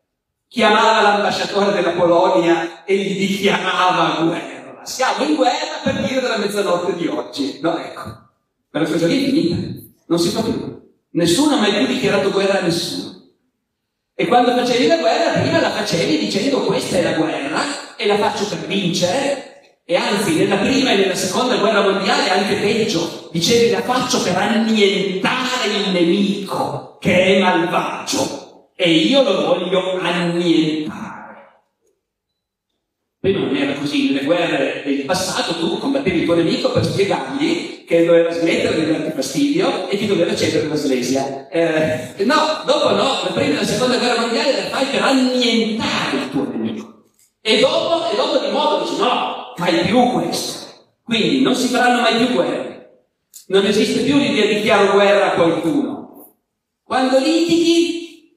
chiamava 0.46 1.02
l'ambasciatore 1.02 1.72
della 1.72 1.92
Polonia 1.92 2.84
e 2.84 2.96
gli 2.96 3.26
dichiarava 3.26 4.22
guerra. 4.24 4.84
Siamo 4.84 5.24
in 5.24 5.34
guerra 5.34 5.80
per 5.82 6.00
dire 6.06 6.20
della 6.20 6.38
mezzanotte 6.38 6.94
di 6.94 7.06
oggi. 7.06 7.58
No, 7.60 7.76
ecco. 7.76 8.28
Quella 8.70 8.88
cosa 8.88 9.06
lì 9.06 9.24
è 9.24 9.28
finita. 9.28 9.79
Non 10.10 10.18
si 10.18 10.30
fa 10.30 10.42
più. 10.42 10.88
Nessuno 11.12 11.54
ha 11.54 11.60
mai 11.60 11.72
più 11.72 11.86
dichiarato 11.86 12.32
guerra 12.32 12.58
a 12.58 12.62
nessuno. 12.62 13.14
E 14.12 14.26
quando 14.26 14.56
facevi 14.56 14.88
la 14.88 14.96
guerra, 14.96 15.38
prima 15.38 15.60
la 15.60 15.70
facevi 15.70 16.18
dicendo 16.18 16.64
questa 16.64 16.98
è 16.98 17.02
la 17.02 17.12
guerra 17.12 17.96
e 17.96 18.06
la 18.06 18.18
faccio 18.18 18.44
per 18.48 18.66
vincere. 18.66 19.78
E 19.84 19.94
anzi, 19.94 20.34
nella 20.34 20.56
prima 20.56 20.90
e 20.90 20.96
nella 20.96 21.14
seconda 21.14 21.58
guerra 21.58 21.82
mondiale 21.82 22.28
anche 22.28 22.56
peggio. 22.56 23.28
Dicevi 23.30 23.70
la 23.70 23.82
faccio 23.82 24.20
per 24.22 24.36
annientare 24.36 25.68
il 25.84 25.92
nemico 25.92 26.96
che 26.98 27.36
è 27.36 27.40
malvagio 27.40 28.72
e 28.74 28.90
io 28.90 29.22
lo 29.22 29.46
voglio 29.46 29.96
annientare. 30.00 31.19
Prima 33.20 33.40
non 33.40 33.54
era 33.54 33.74
così, 33.74 34.12
nelle 34.12 34.24
guerre 34.24 34.82
del 34.82 35.04
passato 35.04 35.58
tu 35.58 35.78
combattevi 35.78 36.20
il 36.20 36.24
tuo 36.24 36.36
nemico 36.36 36.72
per 36.72 36.86
spiegargli 36.86 37.84
che 37.84 38.06
doveva 38.06 38.30
smettere 38.30 38.82
di 38.82 38.90
darti 38.90 39.10
fastidio 39.10 39.90
e 39.90 39.98
ti 39.98 40.06
doveva 40.06 40.34
cedere 40.34 40.66
la 40.66 40.74
Slesia. 40.74 41.46
Eh, 41.50 42.24
no, 42.24 42.62
dopo 42.64 42.88
no, 42.88 43.22
la 43.24 43.30
prima 43.34 43.50
e 43.50 43.54
la 43.56 43.64
seconda 43.64 43.98
guerra 43.98 44.22
mondiale 44.22 44.56
la 44.56 44.68
fai 44.70 44.86
per 44.86 45.02
annientare 45.02 46.16
il 46.16 46.30
tuo 46.30 46.48
nemico. 46.50 47.08
E 47.42 47.60
dopo, 47.60 48.10
e 48.10 48.16
dopo 48.16 48.38
di 48.38 48.50
nuovo 48.50 48.84
dici 48.84 48.96
no, 48.98 49.52
fai 49.54 49.84
più 49.84 50.12
questo. 50.12 50.68
Quindi 51.02 51.42
non 51.42 51.54
si 51.54 51.68
faranno 51.68 52.00
mai 52.00 52.24
più 52.24 52.32
guerre. 52.32 53.02
Non 53.48 53.66
esiste 53.66 54.00
più 54.00 54.16
l'idea 54.16 54.46
di 54.46 54.62
chiaro 54.62 54.92
guerra 54.92 55.32
a 55.32 55.34
qualcuno. 55.34 56.36
Quando 56.82 57.18
litighi, 57.18 58.34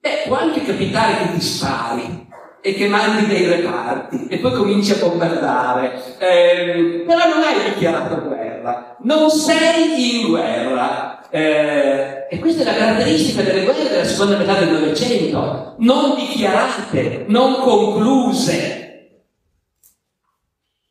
beh, 0.00 0.24
può 0.26 0.38
anche 0.38 0.64
capitare 0.64 1.18
che 1.18 1.34
ti 1.34 1.40
spari, 1.40 2.23
e 2.66 2.72
che 2.72 2.88
mandi 2.88 3.26
dei 3.26 3.44
reparti 3.44 4.26
e 4.26 4.38
poi 4.38 4.52
cominci 4.52 4.92
a 4.92 4.96
bombardare. 4.96 6.16
Eh, 6.16 7.04
però 7.06 7.28
non 7.28 7.42
hai 7.42 7.74
dichiarato 7.74 8.22
guerra, 8.22 8.96
non 9.00 9.28
sei 9.28 10.20
in 10.20 10.28
guerra. 10.30 11.28
Eh, 11.28 12.26
e 12.30 12.38
questa 12.38 12.62
è 12.62 12.64
la 12.64 12.74
caratteristica 12.74 13.42
delle 13.42 13.64
guerre 13.64 13.86
della 13.86 14.04
seconda 14.04 14.38
metà 14.38 14.54
del 14.54 14.70
Novecento, 14.70 15.74
non 15.80 16.14
dichiarate, 16.16 17.26
non 17.28 17.58
concluse 17.58 18.84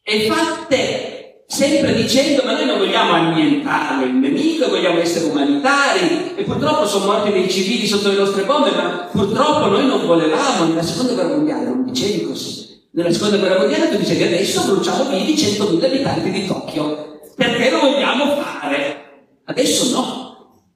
e 0.04 0.30
fatte 0.30 1.13
sempre 1.54 1.94
dicendo 1.94 2.42
ma 2.44 2.54
noi 2.54 2.66
non 2.66 2.80
vogliamo 2.80 3.12
annientare 3.12 4.06
il 4.06 4.16
nemico, 4.16 4.70
vogliamo 4.70 5.00
essere 5.00 5.26
umanitari 5.26 6.34
e 6.36 6.42
purtroppo 6.42 6.88
sono 6.88 7.06
morti 7.06 7.32
dei 7.32 7.48
civili 7.48 7.86
sotto 7.86 8.10
le 8.10 8.16
nostre 8.16 8.44
bombe, 8.44 8.72
ma 8.72 9.08
purtroppo 9.12 9.68
noi 9.68 9.86
non 9.86 10.04
volevamo, 10.08 10.66
nella 10.66 10.82
seconda 10.82 11.14
guerra 11.14 11.36
mondiale 11.36 11.66
non 11.66 11.86
dicevi 11.86 12.24
così. 12.24 12.82
Nella 12.94 13.14
seconda 13.14 13.38
guerra 13.38 13.60
mondiale 13.60 13.92
tu 13.92 13.98
dicevi 13.98 14.24
adesso 14.24 14.64
bruciamo 14.64 15.10
vivi 15.12 15.36
100.000 15.36 15.84
abitanti 15.84 16.32
di 16.32 16.48
Tokyo, 16.48 17.20
perché 17.36 17.70
lo 17.70 17.80
vogliamo 17.82 18.36
fare. 18.42 19.02
Adesso 19.46 19.92
no. 19.92 20.22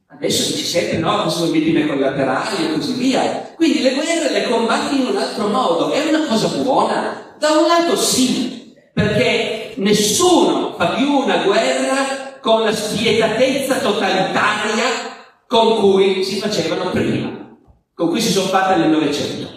Adesso 0.10 0.52
dici 0.52 0.64
sempre 0.64 1.00
no, 1.00 1.28
sono 1.30 1.50
vittime 1.50 1.88
collaterali 1.88 2.66
e 2.66 2.74
così 2.74 2.94
via. 2.94 3.54
Quindi 3.56 3.82
le 3.82 3.94
guerre 3.96 4.32
le 4.32 4.48
combatti 4.48 5.00
in 5.00 5.08
un 5.08 5.18
altro 5.18 5.48
modo. 5.48 5.92
È 5.92 6.08
una 6.08 6.26
cosa 6.28 6.48
buona? 6.48 7.36
Da 7.40 7.50
un 7.50 7.68
lato 7.68 7.96
sì, 7.96 8.74
perché 8.94 9.57
nessuno 9.78 10.76
fa 10.78 10.90
più 10.90 11.12
una 11.12 11.44
guerra 11.44 12.38
con 12.42 12.64
la 12.64 12.74
spietatezza 12.74 13.80
totalitaria 13.80 14.86
con 15.48 15.80
cui 15.80 16.24
si 16.24 16.40
facevano 16.40 16.92
prima, 16.92 17.58
con 17.94 18.10
cui 18.10 18.22
si 18.22 18.32
sono 18.32 18.48
fatte 18.48 18.76
nel 18.76 18.90
Novecento. 18.90 19.56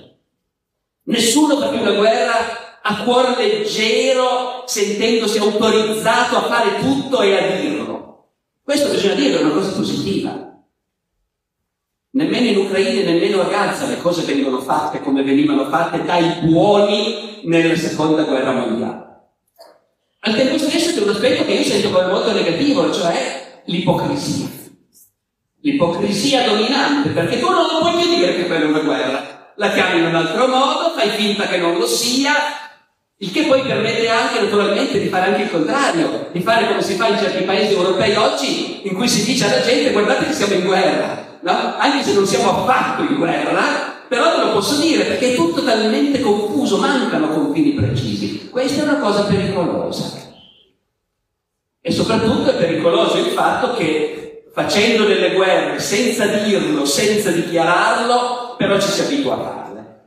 Nessuno 1.05 1.57
fa 1.57 1.69
più 1.69 1.81
una 1.81 1.93
guerra 1.93 2.81
a 2.83 3.03
cuor 3.03 3.37
leggero, 3.37 4.65
sentendosi 4.67 5.39
autorizzato 5.39 6.37
a 6.37 6.43
fare 6.43 6.79
tutto 6.79 7.21
e 7.23 7.37
a 7.37 7.61
dirlo. 7.61 8.29
Questo 8.62 8.91
bisogna 8.91 9.15
dire 9.15 9.39
è 9.39 9.43
una 9.43 9.53
cosa 9.53 9.73
positiva. 9.73 10.49
Nemmeno 12.12 12.47
in 12.47 12.57
Ucraina 12.59 13.11
nemmeno 13.11 13.41
a 13.41 13.45
Gaza 13.45 13.87
le 13.87 14.00
cose 14.00 14.23
vengono 14.23 14.61
fatte 14.61 15.00
come 15.00 15.23
venivano 15.23 15.67
fatte 15.67 16.03
dai 16.05 16.41
buoni 16.43 17.41
nella 17.45 17.77
seconda 17.77 18.25
guerra 18.25 18.53
mondiale. 18.53 19.10
Al 20.23 20.35
tempo 20.35 20.59
stesso 20.59 20.93
c'è 20.93 21.00
un 21.00 21.09
aspetto 21.09 21.47
che 21.47 21.53
io 21.53 21.65
sento 21.65 21.91
come 21.91 22.09
molto 22.09 22.33
negativo, 22.33 22.93
cioè 22.93 23.62
l'ipocrisia. 23.65 24.49
L'ipocrisia 25.62 26.47
dominante, 26.47 27.09
perché 27.09 27.41
tu 27.41 27.49
non 27.49 27.67
puoi 27.81 27.95
più 27.95 28.15
dire 28.15 28.37
che 28.37 28.47
quella 28.47 28.65
è 28.65 28.69
una 28.69 28.81
guerra. 28.81 29.53
La 29.57 29.71
chiami 29.73 30.00
in 30.00 30.07
un 30.07 30.15
altro 30.15 30.47
modo, 30.47 30.91
fai 30.95 31.09
finta 31.09 31.47
che 31.47 31.57
non 31.57 31.79
lo 31.79 31.87
sia, 31.87 32.33
il 33.17 33.33
che 33.33 33.45
poi 33.45 33.62
permette 33.62 34.09
anche 34.09 34.41
naturalmente 34.41 35.00
di 35.00 35.09
fare 35.09 35.31
anche 35.31 35.43
il 35.43 35.50
contrario, 35.50 36.29
di 36.33 36.41
fare 36.41 36.67
come 36.67 36.83
si 36.83 36.95
fa 36.95 37.09
in 37.09 37.19
certi 37.19 37.45
paesi 37.45 37.73
europei 37.73 38.15
oggi, 38.17 38.87
in 38.87 38.95
cui 38.95 39.09
si 39.09 39.25
dice 39.25 39.47
alla 39.47 39.62
gente 39.62 39.93
guardate 39.93 40.27
che 40.27 40.33
siamo 40.35 40.53
in 40.53 40.65
guerra, 40.65 41.39
no? 41.41 41.77
Anche 41.79 42.03
se 42.03 42.12
non 42.12 42.27
siamo 42.27 42.50
affatto 42.50 43.03
in 43.03 43.17
guerra, 43.17 43.90
però 44.11 44.35
te 44.35 44.40
lo 44.45 44.52
posso 44.55 44.81
dire 44.81 45.05
perché 45.05 45.31
è 45.31 45.37
tutto 45.37 45.62
talmente 45.62 46.19
confuso, 46.19 46.79
mancano 46.79 47.29
confini 47.29 47.75
precisi. 47.75 48.49
Questa 48.49 48.81
è 48.81 48.85
una 48.85 48.99
cosa 48.99 49.23
pericolosa. 49.23 50.19
E 51.81 51.93
soprattutto 51.93 52.50
è 52.50 52.57
pericoloso 52.57 53.19
il 53.19 53.26
fatto 53.26 53.75
che 53.75 54.49
facendo 54.52 55.05
delle 55.05 55.31
guerre 55.31 55.79
senza 55.79 56.26
dirlo, 56.26 56.85
senza 56.85 57.31
dichiararlo, 57.31 58.57
però 58.59 58.81
ci 58.81 58.88
si 58.88 59.00
abitua 59.02 59.35
a 59.35 59.43
farle. 59.43 60.00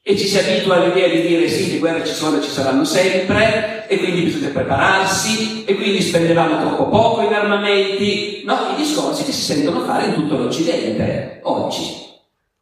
E 0.00 0.16
ci 0.16 0.28
si 0.28 0.38
abitua 0.38 0.76
all'idea 0.76 1.08
di 1.08 1.26
dire 1.26 1.48
sì, 1.48 1.72
le 1.72 1.78
guerre 1.78 2.06
ci 2.06 2.14
sono 2.14 2.38
e 2.38 2.42
ci 2.42 2.50
saranno 2.50 2.84
sempre, 2.84 3.84
e 3.88 3.98
quindi 3.98 4.22
bisogna 4.22 4.50
prepararsi, 4.50 5.64
e 5.64 5.74
quindi 5.74 6.00
spendevamo 6.00 6.60
troppo 6.60 6.88
poco 6.88 7.22
in 7.22 7.32
armamenti. 7.32 8.42
No, 8.44 8.68
i 8.72 8.76
discorsi 8.76 9.24
che 9.24 9.32
si 9.32 9.42
sentono 9.42 9.80
fare 9.80 10.06
in 10.06 10.14
tutto 10.14 10.36
l'Occidente 10.36 11.40
oggi. 11.42 12.09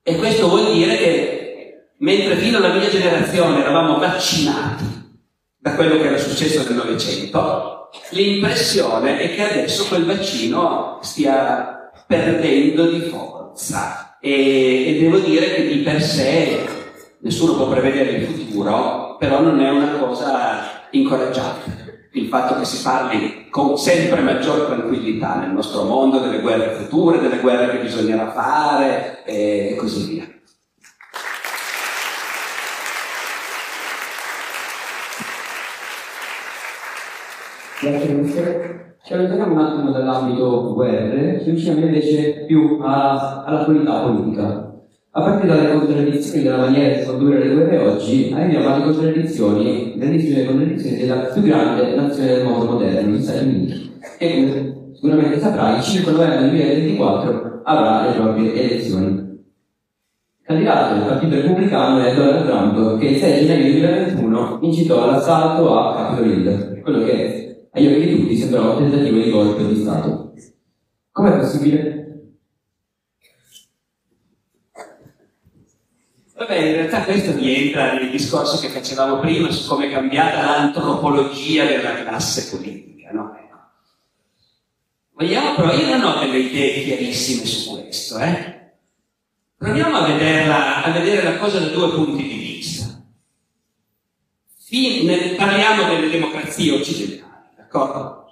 E 0.09 0.17
questo 0.17 0.49
vuol 0.49 0.73
dire 0.73 0.97
che 0.97 1.91
mentre 1.99 2.37
fino 2.37 2.57
alla 2.57 2.73
mia 2.73 2.89
generazione 2.89 3.61
eravamo 3.61 3.99
vaccinati 3.99 4.87
da 5.59 5.75
quello 5.75 5.99
che 5.99 6.07
era 6.07 6.17
successo 6.17 6.63
nel 6.63 6.77
Novecento, 6.77 7.91
l'impressione 8.13 9.19
è 9.19 9.35
che 9.35 9.43
adesso 9.43 9.87
quel 9.87 10.07
vaccino 10.07 10.99
stia 11.03 11.91
perdendo 12.07 12.87
di 12.87 13.01
forza. 13.01 14.17
E, 14.19 14.97
e 14.97 14.99
devo 14.99 15.19
dire 15.19 15.55
che 15.55 15.67
di 15.67 15.81
per 15.81 16.01
sé 16.03 16.65
nessuno 17.21 17.57
può 17.57 17.69
prevedere 17.69 18.13
il 18.13 18.25
futuro, 18.25 19.17
però 19.19 19.43
non 19.43 19.61
è 19.61 19.69
una 19.69 19.91
cosa 19.99 20.87
incoraggiante. 20.93 21.88
Il 22.13 22.27
fatto 22.29 22.59
che 22.59 22.65
si 22.65 22.83
parli 22.83 23.49
con 23.51 23.77
sempre 23.77 24.21
maggior 24.21 24.67
tranquillità 24.67 25.37
nel 25.37 25.51
nostro 25.51 25.85
mondo 25.85 26.19
delle 26.21 26.41
guerre 26.41 26.75
future, 26.75 27.21
delle 27.21 27.41
guerre 27.41 27.71
che 27.71 27.83
bisognerà 27.83 28.31
fare 28.31 29.25
e 29.25 29.77
così 29.79 30.13
via. 30.13 30.27
Grazie 37.81 38.13
mister. 38.13 38.97
Ci 39.05 39.13
allontaniamo 39.15 39.53
un 39.53 39.61
attimo 39.61 39.91
dall'ambito 39.93 40.75
guerre, 40.75 41.41
ci 41.43 41.51
avviciniamo 41.51 41.87
invece 41.87 42.45
più 42.47 42.81
a, 42.83 43.45
all'attualità 43.45 44.01
politica. 44.01 44.68
A 45.11 45.23
partire 45.23 45.57
dalle 45.57 45.73
contraddizioni 45.73 46.43
della 46.43 46.59
maniera 46.59 46.99
di 46.99 47.07
condurre 47.07 47.43
le 47.43 47.55
guerre 47.55 47.79
oggi, 47.79 48.31
arriviamo 48.35 48.69
alle 48.69 48.85
contraddizioni, 48.85 49.95
grandissime 49.97 50.45
contraddizioni 50.45 50.97
della 50.99 51.17
più 51.17 51.43
grande 51.43 51.95
nazione 51.95 52.35
del 52.35 52.45
mondo 52.45 52.73
moderno, 52.73 53.17
gli 53.17 53.23
Stati 53.23 53.45
Uniti. 53.45 53.93
E 54.19 54.35
come 54.35 54.91
sicuramente 54.93 55.41
saprai, 55.41 55.77
il 55.77 55.83
5 55.83 56.13
novembre 56.13 56.39
2024 56.41 57.61
avrà 57.65 58.07
le 58.07 58.17
proprie 58.17 58.53
elezioni. 58.53 59.27
Candidato 60.43 60.95
del 60.95 61.05
Partito 61.05 61.35
Repubblicano 61.37 62.01
è 62.01 62.15
Donald 62.15 62.47
Trump, 62.47 62.99
che 62.99 63.07
il 63.07 63.17
6 63.17 63.47
gennaio 63.47 63.73
2021 63.73 64.59
incitò 64.61 65.05
all'assalto 65.05 65.79
a 65.79 65.95
Capitol 65.95 66.31
Hill, 66.31 66.83
quello 66.83 67.05
che 67.05 67.67
agli 67.73 67.87
occhi 67.87 68.07
di 68.07 68.21
tutti 68.21 68.37
sembrava 68.37 68.75
un 68.75 68.91
tentativo 68.91 69.23
di 69.23 69.31
colpo 69.31 69.63
di 69.63 69.75
Stato. 69.75 70.33
Com'è 71.13 71.39
possibile? 71.39 72.08
Vabbè, 76.39 76.55
in 76.55 76.73
realtà 76.73 77.03
questo 77.03 77.33
rientra 77.33 77.95
nel 77.95 78.11
discorso 78.11 78.61
che 78.61 78.69
facevamo 78.69 79.19
prima 79.19 79.51
su 79.51 79.67
come 79.67 79.89
è 79.89 79.91
cambiata 79.91 80.45
l'antropologia 80.45 81.65
della 81.65 82.05
classe 82.05 82.57
politica, 82.57 83.11
no? 83.11 83.37
Vogliamo 85.15 85.57
però, 85.57 85.73
io 85.73 85.97
non 85.97 86.05
ho 86.05 86.21
delle 86.21 86.39
idee 86.39 86.85
chiarissime 86.85 87.45
su 87.45 87.73
questo, 87.73 88.19
eh? 88.21 88.77
Proviamo 89.57 89.97
a, 89.97 90.07
vederla, 90.07 90.85
a 90.85 90.91
vedere 90.93 91.25
la 91.25 91.39
cosa 91.39 91.59
da 91.59 91.71
due 91.71 91.91
punti 91.91 92.23
di 92.23 92.37
vista. 92.37 93.03
Fin, 94.63 95.35
parliamo 95.37 95.89
delle 95.93 96.09
democrazie 96.09 96.71
occidentali, 96.71 97.49
d'accordo? 97.57 98.27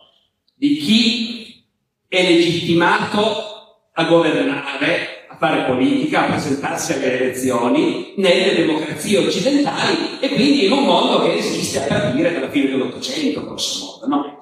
Di 0.54 0.76
chi 0.76 1.64
è 2.06 2.22
legittimato 2.22 3.88
a 3.92 4.04
governare 4.04 5.15
fare 5.38 5.64
politica, 5.64 6.26
a 6.26 6.30
presentarsi 6.30 6.92
alle 6.92 7.18
elezioni 7.20 8.14
nelle 8.16 8.54
democrazie 8.54 9.18
occidentali 9.18 10.18
e 10.20 10.28
quindi 10.30 10.66
in 10.66 10.72
un 10.72 10.84
mondo 10.84 11.22
che 11.22 11.36
esiste 11.36 11.82
a 11.82 11.86
partire 11.86 12.32
dalla 12.32 12.50
fine 12.50 12.70
dell'Ottocento, 12.70 13.44
grosso 13.44 13.98
modo. 14.00 14.14
No? 14.14 14.38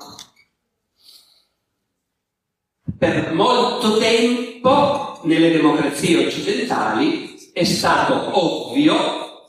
Per 2.98 3.32
molto 3.32 3.98
tempo 3.98 5.20
nelle 5.24 5.50
democrazie 5.50 6.26
occidentali 6.26 7.34
è 7.52 7.64
stato 7.64 8.38
ovvio 8.38 9.46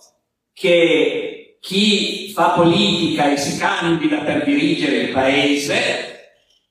che 0.54 1.58
chi 1.60 2.32
fa 2.34 2.50
politica 2.50 3.32
e 3.32 3.38
si 3.38 3.58
candida 3.58 4.18
per 4.20 4.44
dirigere 4.44 4.98
il 4.98 5.12
paese 5.12 6.14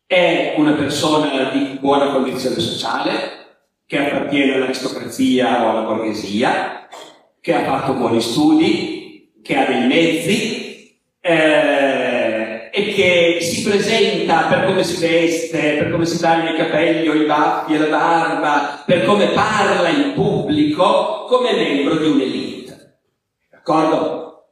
è 0.07 0.55
una 0.57 0.73
persona 0.73 1.51
di 1.51 1.79
buona 1.81 2.13
condizione 2.13 2.61
sociale, 2.61 3.44
che 3.87 3.99
appartiene 3.99 4.55
all'aristocrazia 4.55 5.65
o 5.65 5.71
alla 5.71 5.83
borghesia, 5.83 6.89
che 7.41 7.55
ha 7.55 7.65
fatto 7.65 7.95
buoni 7.95 8.21
studi, 8.21 9.33
che 9.43 9.57
ha 9.57 9.67
dei 9.67 9.87
mezzi 9.87 10.99
eh, 11.21 12.71
e 12.73 12.93
che 12.95 13.39
si 13.43 13.63
presenta 13.63 14.47
per 14.47 14.65
come 14.65 14.83
si 14.83 14.99
veste, 14.99 15.77
per 15.79 15.91
come 15.91 16.07
si 16.07 16.19
taglia 16.19 16.53
i 16.53 16.57
capelli 16.57 17.09
o 17.09 17.15
i 17.15 17.27
baffi 17.27 17.75
e 17.75 17.79
la 17.79 17.87
barba, 17.87 18.83
per 18.87 19.05
come 19.05 19.29
parla 19.29 19.89
in 19.91 20.15
pubblico, 20.15 21.27
come 21.29 21.53
membro 21.53 21.97
di 21.97 22.07
un'elite. 22.07 23.01
D'accordo? 23.51 24.47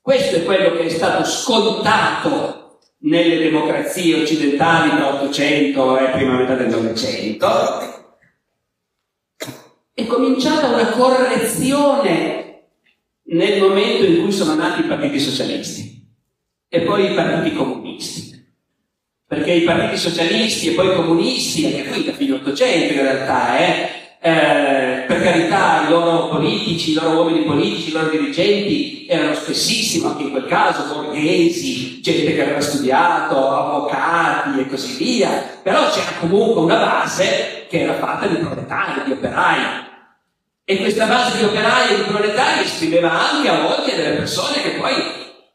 Questo 0.00 0.36
è 0.36 0.44
quello 0.44 0.72
che 0.72 0.84
è 0.84 0.88
stato 0.88 1.24
scontato 1.24 2.80
nelle 2.98 3.38
democrazie 3.38 4.22
occidentali 4.22 4.90
tra 4.90 5.14
800 5.14 5.98
e 5.98 6.10
prima 6.10 6.36
metà 6.36 6.54
del 6.54 6.68
Novecento 6.68 7.95
è 9.98 10.06
cominciata 10.06 10.66
una 10.66 10.88
correzione 10.88 12.64
nel 13.28 13.62
momento 13.62 14.04
in 14.04 14.20
cui 14.20 14.30
sono 14.30 14.54
nati 14.54 14.80
i 14.80 14.84
partiti 14.84 15.18
socialisti 15.18 16.06
e 16.68 16.80
poi 16.82 17.10
i 17.10 17.14
partiti 17.14 17.56
comunisti. 17.56 18.44
Perché 19.26 19.52
i 19.52 19.62
partiti 19.62 19.96
socialisti 19.96 20.68
e 20.68 20.72
poi 20.74 20.88
i 20.88 20.94
comunisti, 20.94 21.64
anche 21.64 21.84
qui 21.84 22.04
da 22.04 22.12
fine 22.12 22.34
Ottocento 22.34 22.92
in 22.92 23.00
realtà, 23.00 23.58
eh, 23.58 23.88
eh, 24.20 25.04
per 25.06 25.22
carità 25.22 25.86
i 25.86 25.90
loro 25.90 26.28
politici, 26.28 26.90
i 26.90 26.94
loro 26.94 27.22
uomini 27.22 27.46
politici, 27.46 27.88
i 27.88 27.92
loro 27.92 28.10
dirigenti 28.10 29.06
erano 29.08 29.34
spessissimo, 29.34 30.10
anche 30.10 30.24
in 30.24 30.30
quel 30.30 30.44
caso, 30.44 30.92
borghesi, 30.92 32.02
gente 32.02 32.34
che 32.34 32.42
aveva 32.42 32.60
studiato, 32.60 33.48
avvocati 33.48 34.60
e 34.60 34.66
così 34.66 35.02
via, 35.02 35.58
però 35.62 35.88
c'era 35.90 36.18
comunque 36.20 36.60
una 36.60 36.76
base 36.76 37.56
che 37.68 37.80
era 37.80 37.94
fatta 37.94 38.26
di 38.26 38.36
proletari, 38.36 39.02
di 39.04 39.12
operai, 39.12 39.84
e 40.68 40.78
questa 40.78 41.06
base 41.06 41.38
di 41.38 41.44
operai 41.44 41.92
e 41.92 41.96
di 41.96 42.02
proletari 42.02 42.64
esprimeva 42.64 43.30
anche 43.30 43.48
a 43.48 43.60
volte 43.60 43.94
delle 43.94 44.16
persone 44.16 44.60
che 44.62 44.70
poi 44.70 44.94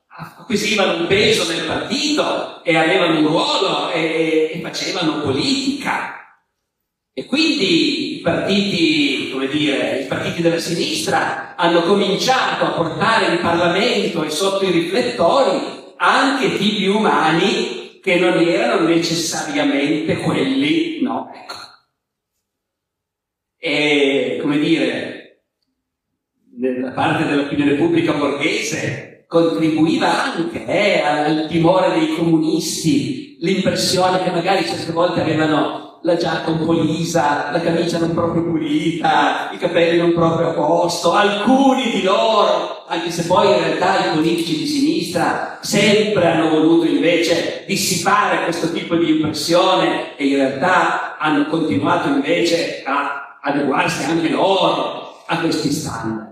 acquisivano 0.08 1.02
un 1.02 1.08
peso 1.08 1.52
nel 1.52 1.66
partito 1.66 2.64
e 2.64 2.78
avevano 2.78 3.20
un 3.20 3.28
ruolo 3.28 3.92
e, 3.92 4.52
e 4.54 4.60
facevano 4.62 5.20
politica. 5.20 6.16
E 7.14 7.26
quindi 7.26 8.20
i 8.20 8.22
partiti, 8.22 9.32
come 9.34 9.48
dire, 9.48 10.00
i 10.00 10.06
partiti 10.06 10.42
della 10.42 10.60
sinistra 10.60 11.56
hanno 11.58 11.82
cominciato 11.82 12.64
a 12.64 12.70
portare 12.70 13.34
in 13.34 13.42
Parlamento 13.42 14.24
e 14.24 14.30
sotto 14.30 14.64
i 14.64 14.72
riflettori 14.72 15.60
anche 15.98 16.58
tipi 16.58 16.88
umani 16.88 18.00
che 18.02 18.16
non 18.16 18.40
erano 18.40 18.88
necessariamente 18.88 20.20
quelli, 20.20 21.02
no, 21.02 21.34
ecco, 21.36 21.71
e, 23.64 24.40
come 24.42 24.58
dire, 24.58 25.44
nella 26.58 26.90
parte 26.94 27.28
dell'opinione 27.28 27.76
pubblica 27.76 28.14
borghese 28.14 29.26
contribuiva 29.28 30.34
anche 30.34 30.66
eh, 30.66 31.00
al 31.00 31.46
timore 31.48 31.94
dei 31.94 32.16
comunisti, 32.16 33.38
l'impressione 33.40 34.24
che 34.24 34.32
magari 34.32 34.66
certe 34.66 34.92
volte 34.92 35.22
avevano 35.22 36.00
la 36.02 36.16
giacca 36.18 36.50
un 36.50 36.66
po' 36.66 36.74
lisa, 36.74 37.52
la 37.52 37.62
camicia 37.62 38.00
non 38.00 38.16
proprio 38.16 38.44
pulita, 38.46 39.52
i 39.54 39.58
capelli 39.58 40.00
non 40.00 40.14
proprio 40.14 40.50
a 40.50 40.54
posto, 40.54 41.14
alcuni 41.14 41.92
di 41.92 42.02
loro, 42.02 42.86
anche 42.88 43.12
se 43.12 43.28
poi 43.28 43.48
in 43.48 43.60
realtà 43.60 44.08
i 44.08 44.16
politici 44.16 44.58
di 44.58 44.66
sinistra 44.66 45.60
sempre 45.62 46.26
hanno 46.26 46.50
voluto 46.50 46.88
invece 46.88 47.64
dissipare 47.68 48.44
questo 48.44 48.72
tipo 48.72 48.96
di 48.96 49.12
impressione 49.12 50.18
e 50.18 50.26
in 50.26 50.36
realtà 50.38 51.20
hanno 51.20 51.46
continuato 51.46 52.08
invece 52.08 52.82
a 52.84 53.31
adeguarsi 53.42 54.04
anche 54.06 54.30
loro 54.30 55.24
a 55.26 55.40
questi 55.40 55.72
standard. 55.72 56.30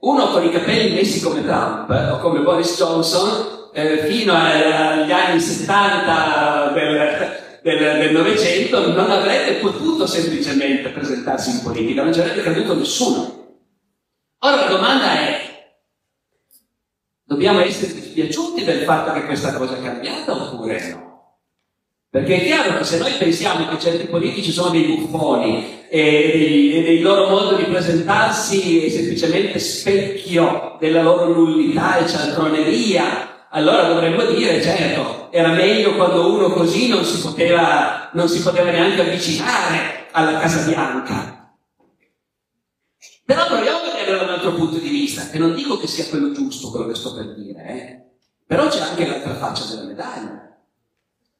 Uno 0.00 0.28
con 0.28 0.44
i 0.44 0.50
capelli 0.50 0.94
messi 0.94 1.20
come 1.20 1.44
Trump 1.44 1.90
o 1.90 2.18
come 2.18 2.40
Boris 2.40 2.76
Johnson 2.76 3.70
eh, 3.72 4.06
fino 4.06 4.32
agli 4.32 5.10
anni 5.10 5.40
70 5.40 6.72
del, 6.72 7.98
del, 7.98 8.12
Novecento 8.12 8.92
non 8.92 9.10
avrebbe 9.10 9.54
potuto 9.54 10.06
semplicemente 10.06 10.90
presentarsi 10.90 11.50
in 11.50 11.62
politica, 11.62 12.02
non 12.02 12.12
ci 12.12 12.20
avrebbe 12.20 12.42
creduto 12.42 12.76
nessuno. 12.76 13.36
Ora 14.40 14.56
la 14.56 14.68
domanda 14.68 15.12
è, 15.12 15.40
dobbiamo 17.24 17.60
essere 17.60 17.92
dispiaciuti 17.92 18.64
del 18.64 18.84
fatto 18.84 19.12
che 19.12 19.24
questa 19.24 19.52
cosa 19.54 19.76
è 19.76 19.82
cambiata 19.82 20.32
oppure 20.32 20.90
no? 20.90 21.07
Perché 22.10 22.36
è 22.36 22.44
chiaro 22.44 22.78
che 22.78 22.84
se 22.84 22.98
noi 22.98 23.12
pensiamo 23.18 23.68
che 23.68 23.78
certi 23.78 24.06
politici 24.06 24.50
sono 24.50 24.70
dei 24.70 24.84
buffoni 24.84 25.84
e, 25.90 26.82
del 26.86 27.02
loro 27.02 27.28
modo 27.28 27.54
di 27.54 27.64
presentarsi 27.64 28.86
è 28.86 28.88
semplicemente 28.88 29.58
specchio 29.58 30.78
della 30.80 31.02
loro 31.02 31.28
nullità 31.28 31.98
e 31.98 32.08
cialtroneria, 32.08 33.48
allora 33.50 33.88
dovremmo 33.88 34.24
dire, 34.24 34.62
certo, 34.62 35.30
era 35.30 35.50
meglio 35.50 35.96
quando 35.96 36.32
uno 36.32 36.50
così 36.50 36.88
non 36.88 37.04
si 37.04 37.20
poteva, 37.20 38.08
non 38.14 38.26
si 38.26 38.40
poteva 38.40 38.70
neanche 38.70 39.02
avvicinare 39.02 40.06
alla 40.12 40.38
Casa 40.38 40.66
Bianca. 40.66 41.52
Però 43.26 43.46
proviamo 43.48 43.78
a 43.80 43.82
vedere 43.82 44.16
da 44.16 44.22
un 44.22 44.30
altro 44.30 44.54
punto 44.54 44.78
di 44.78 44.88
vista, 44.88 45.28
che 45.28 45.36
non 45.36 45.54
dico 45.54 45.76
che 45.76 45.86
sia 45.86 46.06
quello 46.06 46.32
giusto, 46.32 46.70
quello 46.70 46.86
che 46.86 46.94
sto 46.94 47.12
per 47.12 47.34
dire, 47.34 47.66
eh? 47.68 48.02
però 48.46 48.66
c'è 48.68 48.80
anche 48.80 49.06
l'altra 49.06 49.34
faccia 49.34 49.66
della 49.66 49.86
medaglia 49.86 50.47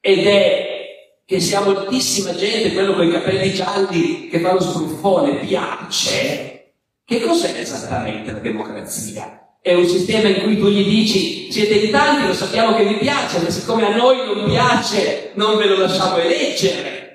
ed 0.01 0.27
è 0.27 0.77
che 1.25 1.41
sia 1.41 1.61
moltissima 1.61 2.35
gente, 2.35 2.73
quello 2.73 2.95
con 2.95 3.07
i 3.07 3.13
capelli 3.13 3.53
gialli 3.53 4.29
che 4.29 4.41
fa 4.41 4.55
lo 4.55 4.61
sbruffone, 4.61 5.37
piace. 5.41 6.73
Che 7.05 7.21
cos'è 7.21 7.59
esattamente 7.59 8.33
la 8.33 8.39
democrazia? 8.39 9.39
è 9.61 9.75
un 9.75 9.87
sistema 9.87 10.29
in 10.29 10.43
cui 10.43 10.59
tu 10.59 10.69
gli 10.69 10.85
dici 10.85 11.53
siete 11.53 11.75
in 11.75 11.91
tanti, 11.91 12.27
lo 12.27 12.33
sappiamo 12.33 12.75
che 12.75 12.85
vi 12.85 12.95
piace, 12.95 13.41
ma 13.41 13.51
siccome 13.51 13.85
a 13.85 13.95
noi 13.95 14.17
non 14.25 14.49
piace 14.49 15.33
non 15.35 15.57
ve 15.59 15.67
lo 15.67 15.77
lasciamo 15.77 16.17
eleggere. 16.17 17.07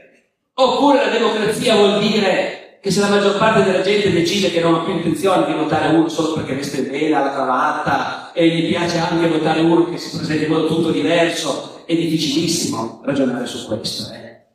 Oppure 0.54 1.06
la 1.06 1.12
democrazia 1.12 1.76
vuol 1.76 2.00
dire 2.00 2.78
che 2.80 2.92
se 2.92 3.00
la 3.00 3.08
maggior 3.08 3.38
parte 3.38 3.64
della 3.64 3.82
gente 3.82 4.12
decide 4.12 4.52
che 4.52 4.60
non 4.60 4.76
ha 4.76 4.84
più 4.84 4.94
intenzione 4.94 5.48
di 5.48 5.54
votare 5.54 5.96
uno 5.96 6.08
solo 6.10 6.34
perché 6.34 6.54
veste 6.54 6.84
bene, 6.84 7.16
ha 7.16 7.24
la 7.24 7.32
cravatta 7.32 8.32
e 8.34 8.48
gli 8.48 8.68
piace 8.68 9.00
anche 9.00 9.28
votare 9.28 9.62
uno 9.62 9.90
che 9.90 9.98
si 9.98 10.16
presenta 10.16 10.46
in 10.46 10.52
modo 10.52 10.68
tutto 10.68 10.92
diverso, 10.92 11.73
è 11.86 11.96
difficilissimo 11.96 13.02
ragionare 13.04 13.46
su 13.46 13.66
questo. 13.68 14.14
Eh. 14.14 14.46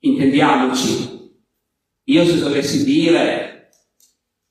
Intendiamoci. 0.00 1.14
Io 2.04 2.24
se 2.24 2.38
dovessi 2.38 2.84
dire 2.84 3.56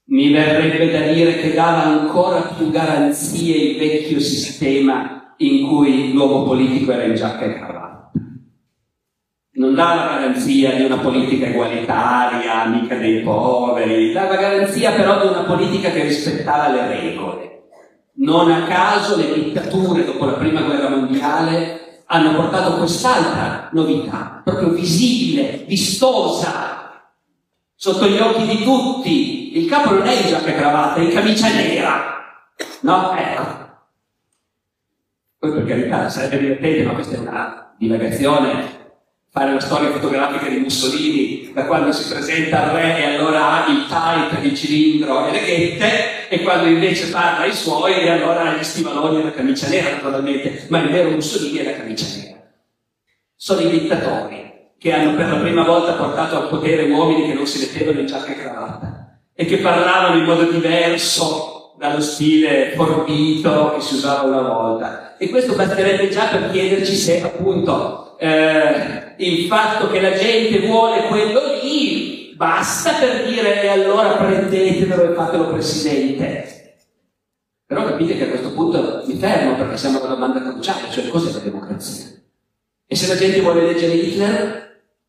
mi 0.07 0.31
verrebbe 0.31 0.91
da 0.91 1.11
dire 1.11 1.39
che 1.39 1.53
dava 1.53 1.83
ancora 1.83 2.41
più 2.41 2.69
garanzie 2.69 3.55
il 3.55 3.77
vecchio 3.77 4.19
sistema 4.19 5.33
in 5.37 5.67
cui 5.67 6.13
l'uomo 6.13 6.43
politico 6.43 6.91
era 6.91 7.05
in 7.05 7.15
giacca 7.15 7.45
e 7.45 7.55
cravatta. 7.55 8.11
Non 9.53 9.73
dava 9.73 10.17
garanzia 10.17 10.75
di 10.75 10.83
una 10.83 10.97
politica 10.97 11.47
egualitaria, 11.47 12.63
amica 12.63 12.97
dei 12.97 13.21
poveri, 13.21 14.11
dava 14.11 14.35
garanzia 14.35 14.91
però 14.91 15.21
di 15.21 15.27
una 15.27 15.43
politica 15.43 15.89
che 15.89 16.03
rispettava 16.03 16.69
le 16.69 16.87
regole. 16.87 17.63
Non 18.17 18.51
a 18.51 18.63
caso 18.65 19.17
le 19.17 19.33
dittature 19.33 20.05
dopo 20.05 20.25
la 20.25 20.33
prima 20.33 20.61
guerra 20.61 20.89
mondiale 20.89 21.84
hanno 22.07 22.35
portato 22.35 22.77
quest'altra 22.77 23.69
novità, 23.71 24.41
proprio 24.43 24.69
visibile, 24.69 25.63
vistosa, 25.67 26.75
sotto 27.75 28.07
gli 28.07 28.17
occhi 28.17 28.45
di 28.45 28.63
tutti. 28.63 29.57
Il 29.57 29.67
capo 29.67 29.93
non 29.93 30.07
è 30.07 30.13
in 30.13 30.27
giacca 30.27 30.47
e 30.47 30.55
cravatta, 30.55 30.99
è 30.99 31.03
in 31.03 31.11
camicia 31.11 31.47
nera. 31.49 32.15
No? 32.81 33.15
Ecco. 33.15 33.63
Poi 35.39 35.51
per 35.51 35.65
carità 35.65 36.09
sarebbe 36.09 36.39
divertente, 36.39 36.83
ma 36.83 36.93
questa 36.93 37.15
è 37.15 37.19
una 37.19 37.75
divagazione. 37.77 38.83
Fare 39.29 39.53
la 39.53 39.59
storia 39.59 39.91
fotografica 39.91 40.47
di 40.47 40.59
Mussolini 40.59 41.51
da 41.53 41.65
quando 41.65 41.91
si 41.91 42.07
presenta 42.07 42.63
al 42.63 42.69
re 42.69 42.97
e 42.97 43.15
allora 43.15 43.65
ha 43.65 43.69
il 43.69 43.85
tight, 43.85 44.43
il 44.43 44.55
cilindro 44.55 45.27
e 45.27 45.31
le 45.31 45.43
ghette, 45.43 45.94
e 46.29 46.41
quando 46.41 46.67
invece 46.67 47.09
parla 47.09 47.45
ai 47.45 47.53
suoi 47.53 47.93
e 47.93 48.09
allora 48.09 48.55
gli 48.55 48.63
stivaloni 48.63 49.21
e 49.21 49.23
la 49.23 49.31
camicia 49.31 49.67
nera, 49.67 49.91
naturalmente, 49.91 50.65
ma 50.69 50.81
il 50.81 50.89
vero 50.89 51.09
Mussolini 51.09 51.57
è 51.57 51.63
la 51.63 51.77
camicia 51.77 52.05
nera. 52.17 52.43
Sono 53.35 53.61
i 53.61 53.69
dittatori 53.69 54.53
che 54.77 54.93
hanno 54.93 55.15
per 55.15 55.29
la 55.29 55.37
prima 55.37 55.63
volta 55.63 55.93
portato 55.93 56.37
al 56.37 56.49
potere 56.49 56.83
uomini 56.83 57.27
che 57.27 57.33
non 57.33 57.45
si 57.45 57.59
mettevano 57.59 57.99
in 57.99 58.05
giacca 58.05 58.31
e 58.31 58.35
cravatta 58.35 59.19
e 59.33 59.45
che 59.45 59.57
parlavano 59.57 60.17
in 60.17 60.25
modo 60.25 60.43
diverso 60.43 61.75
dallo 61.77 62.01
stile 62.01 62.71
forbito 62.75 63.73
che 63.75 63.81
si 63.81 63.95
usava 63.95 64.27
una 64.27 64.41
volta. 64.41 65.17
E 65.17 65.29
questo 65.29 65.55
basterebbe 65.55 66.09
già 66.09 66.27
per 66.27 66.51
chiederci 66.51 66.95
se 66.95 67.21
appunto 67.21 68.17
eh, 68.17 69.13
il 69.17 69.47
fatto 69.47 69.89
che 69.89 69.99
la 69.99 70.13
gente 70.13 70.59
vuole 70.65 71.07
quello 71.07 71.41
lì 71.61 72.24
basta 72.35 72.93
per 72.93 73.25
dire 73.25 73.61
e 73.63 73.67
allora 73.67 74.15
prendetelo 74.17 75.11
e 75.11 75.13
fatelo 75.13 75.49
presidente. 75.49 76.77
Però 77.65 77.83
capite 77.83 78.15
che 78.15 78.25
a 78.25 78.29
questo 78.29 78.53
punto 78.53 79.03
mi 79.07 79.15
fermo 79.15 79.55
perché 79.55 79.77
siamo 79.77 79.99
alla 79.99 80.13
domanda 80.13 80.41
cruciale, 80.41 80.91
cioè 80.91 81.07
cos'è 81.07 81.31
la 81.31 81.39
democrazia? 81.39 82.13
E 82.85 82.95
se 82.95 83.07
la 83.07 83.15
gente 83.15 83.41
vuole 83.41 83.65
leggere 83.65 83.95
Hitler, 83.95 84.64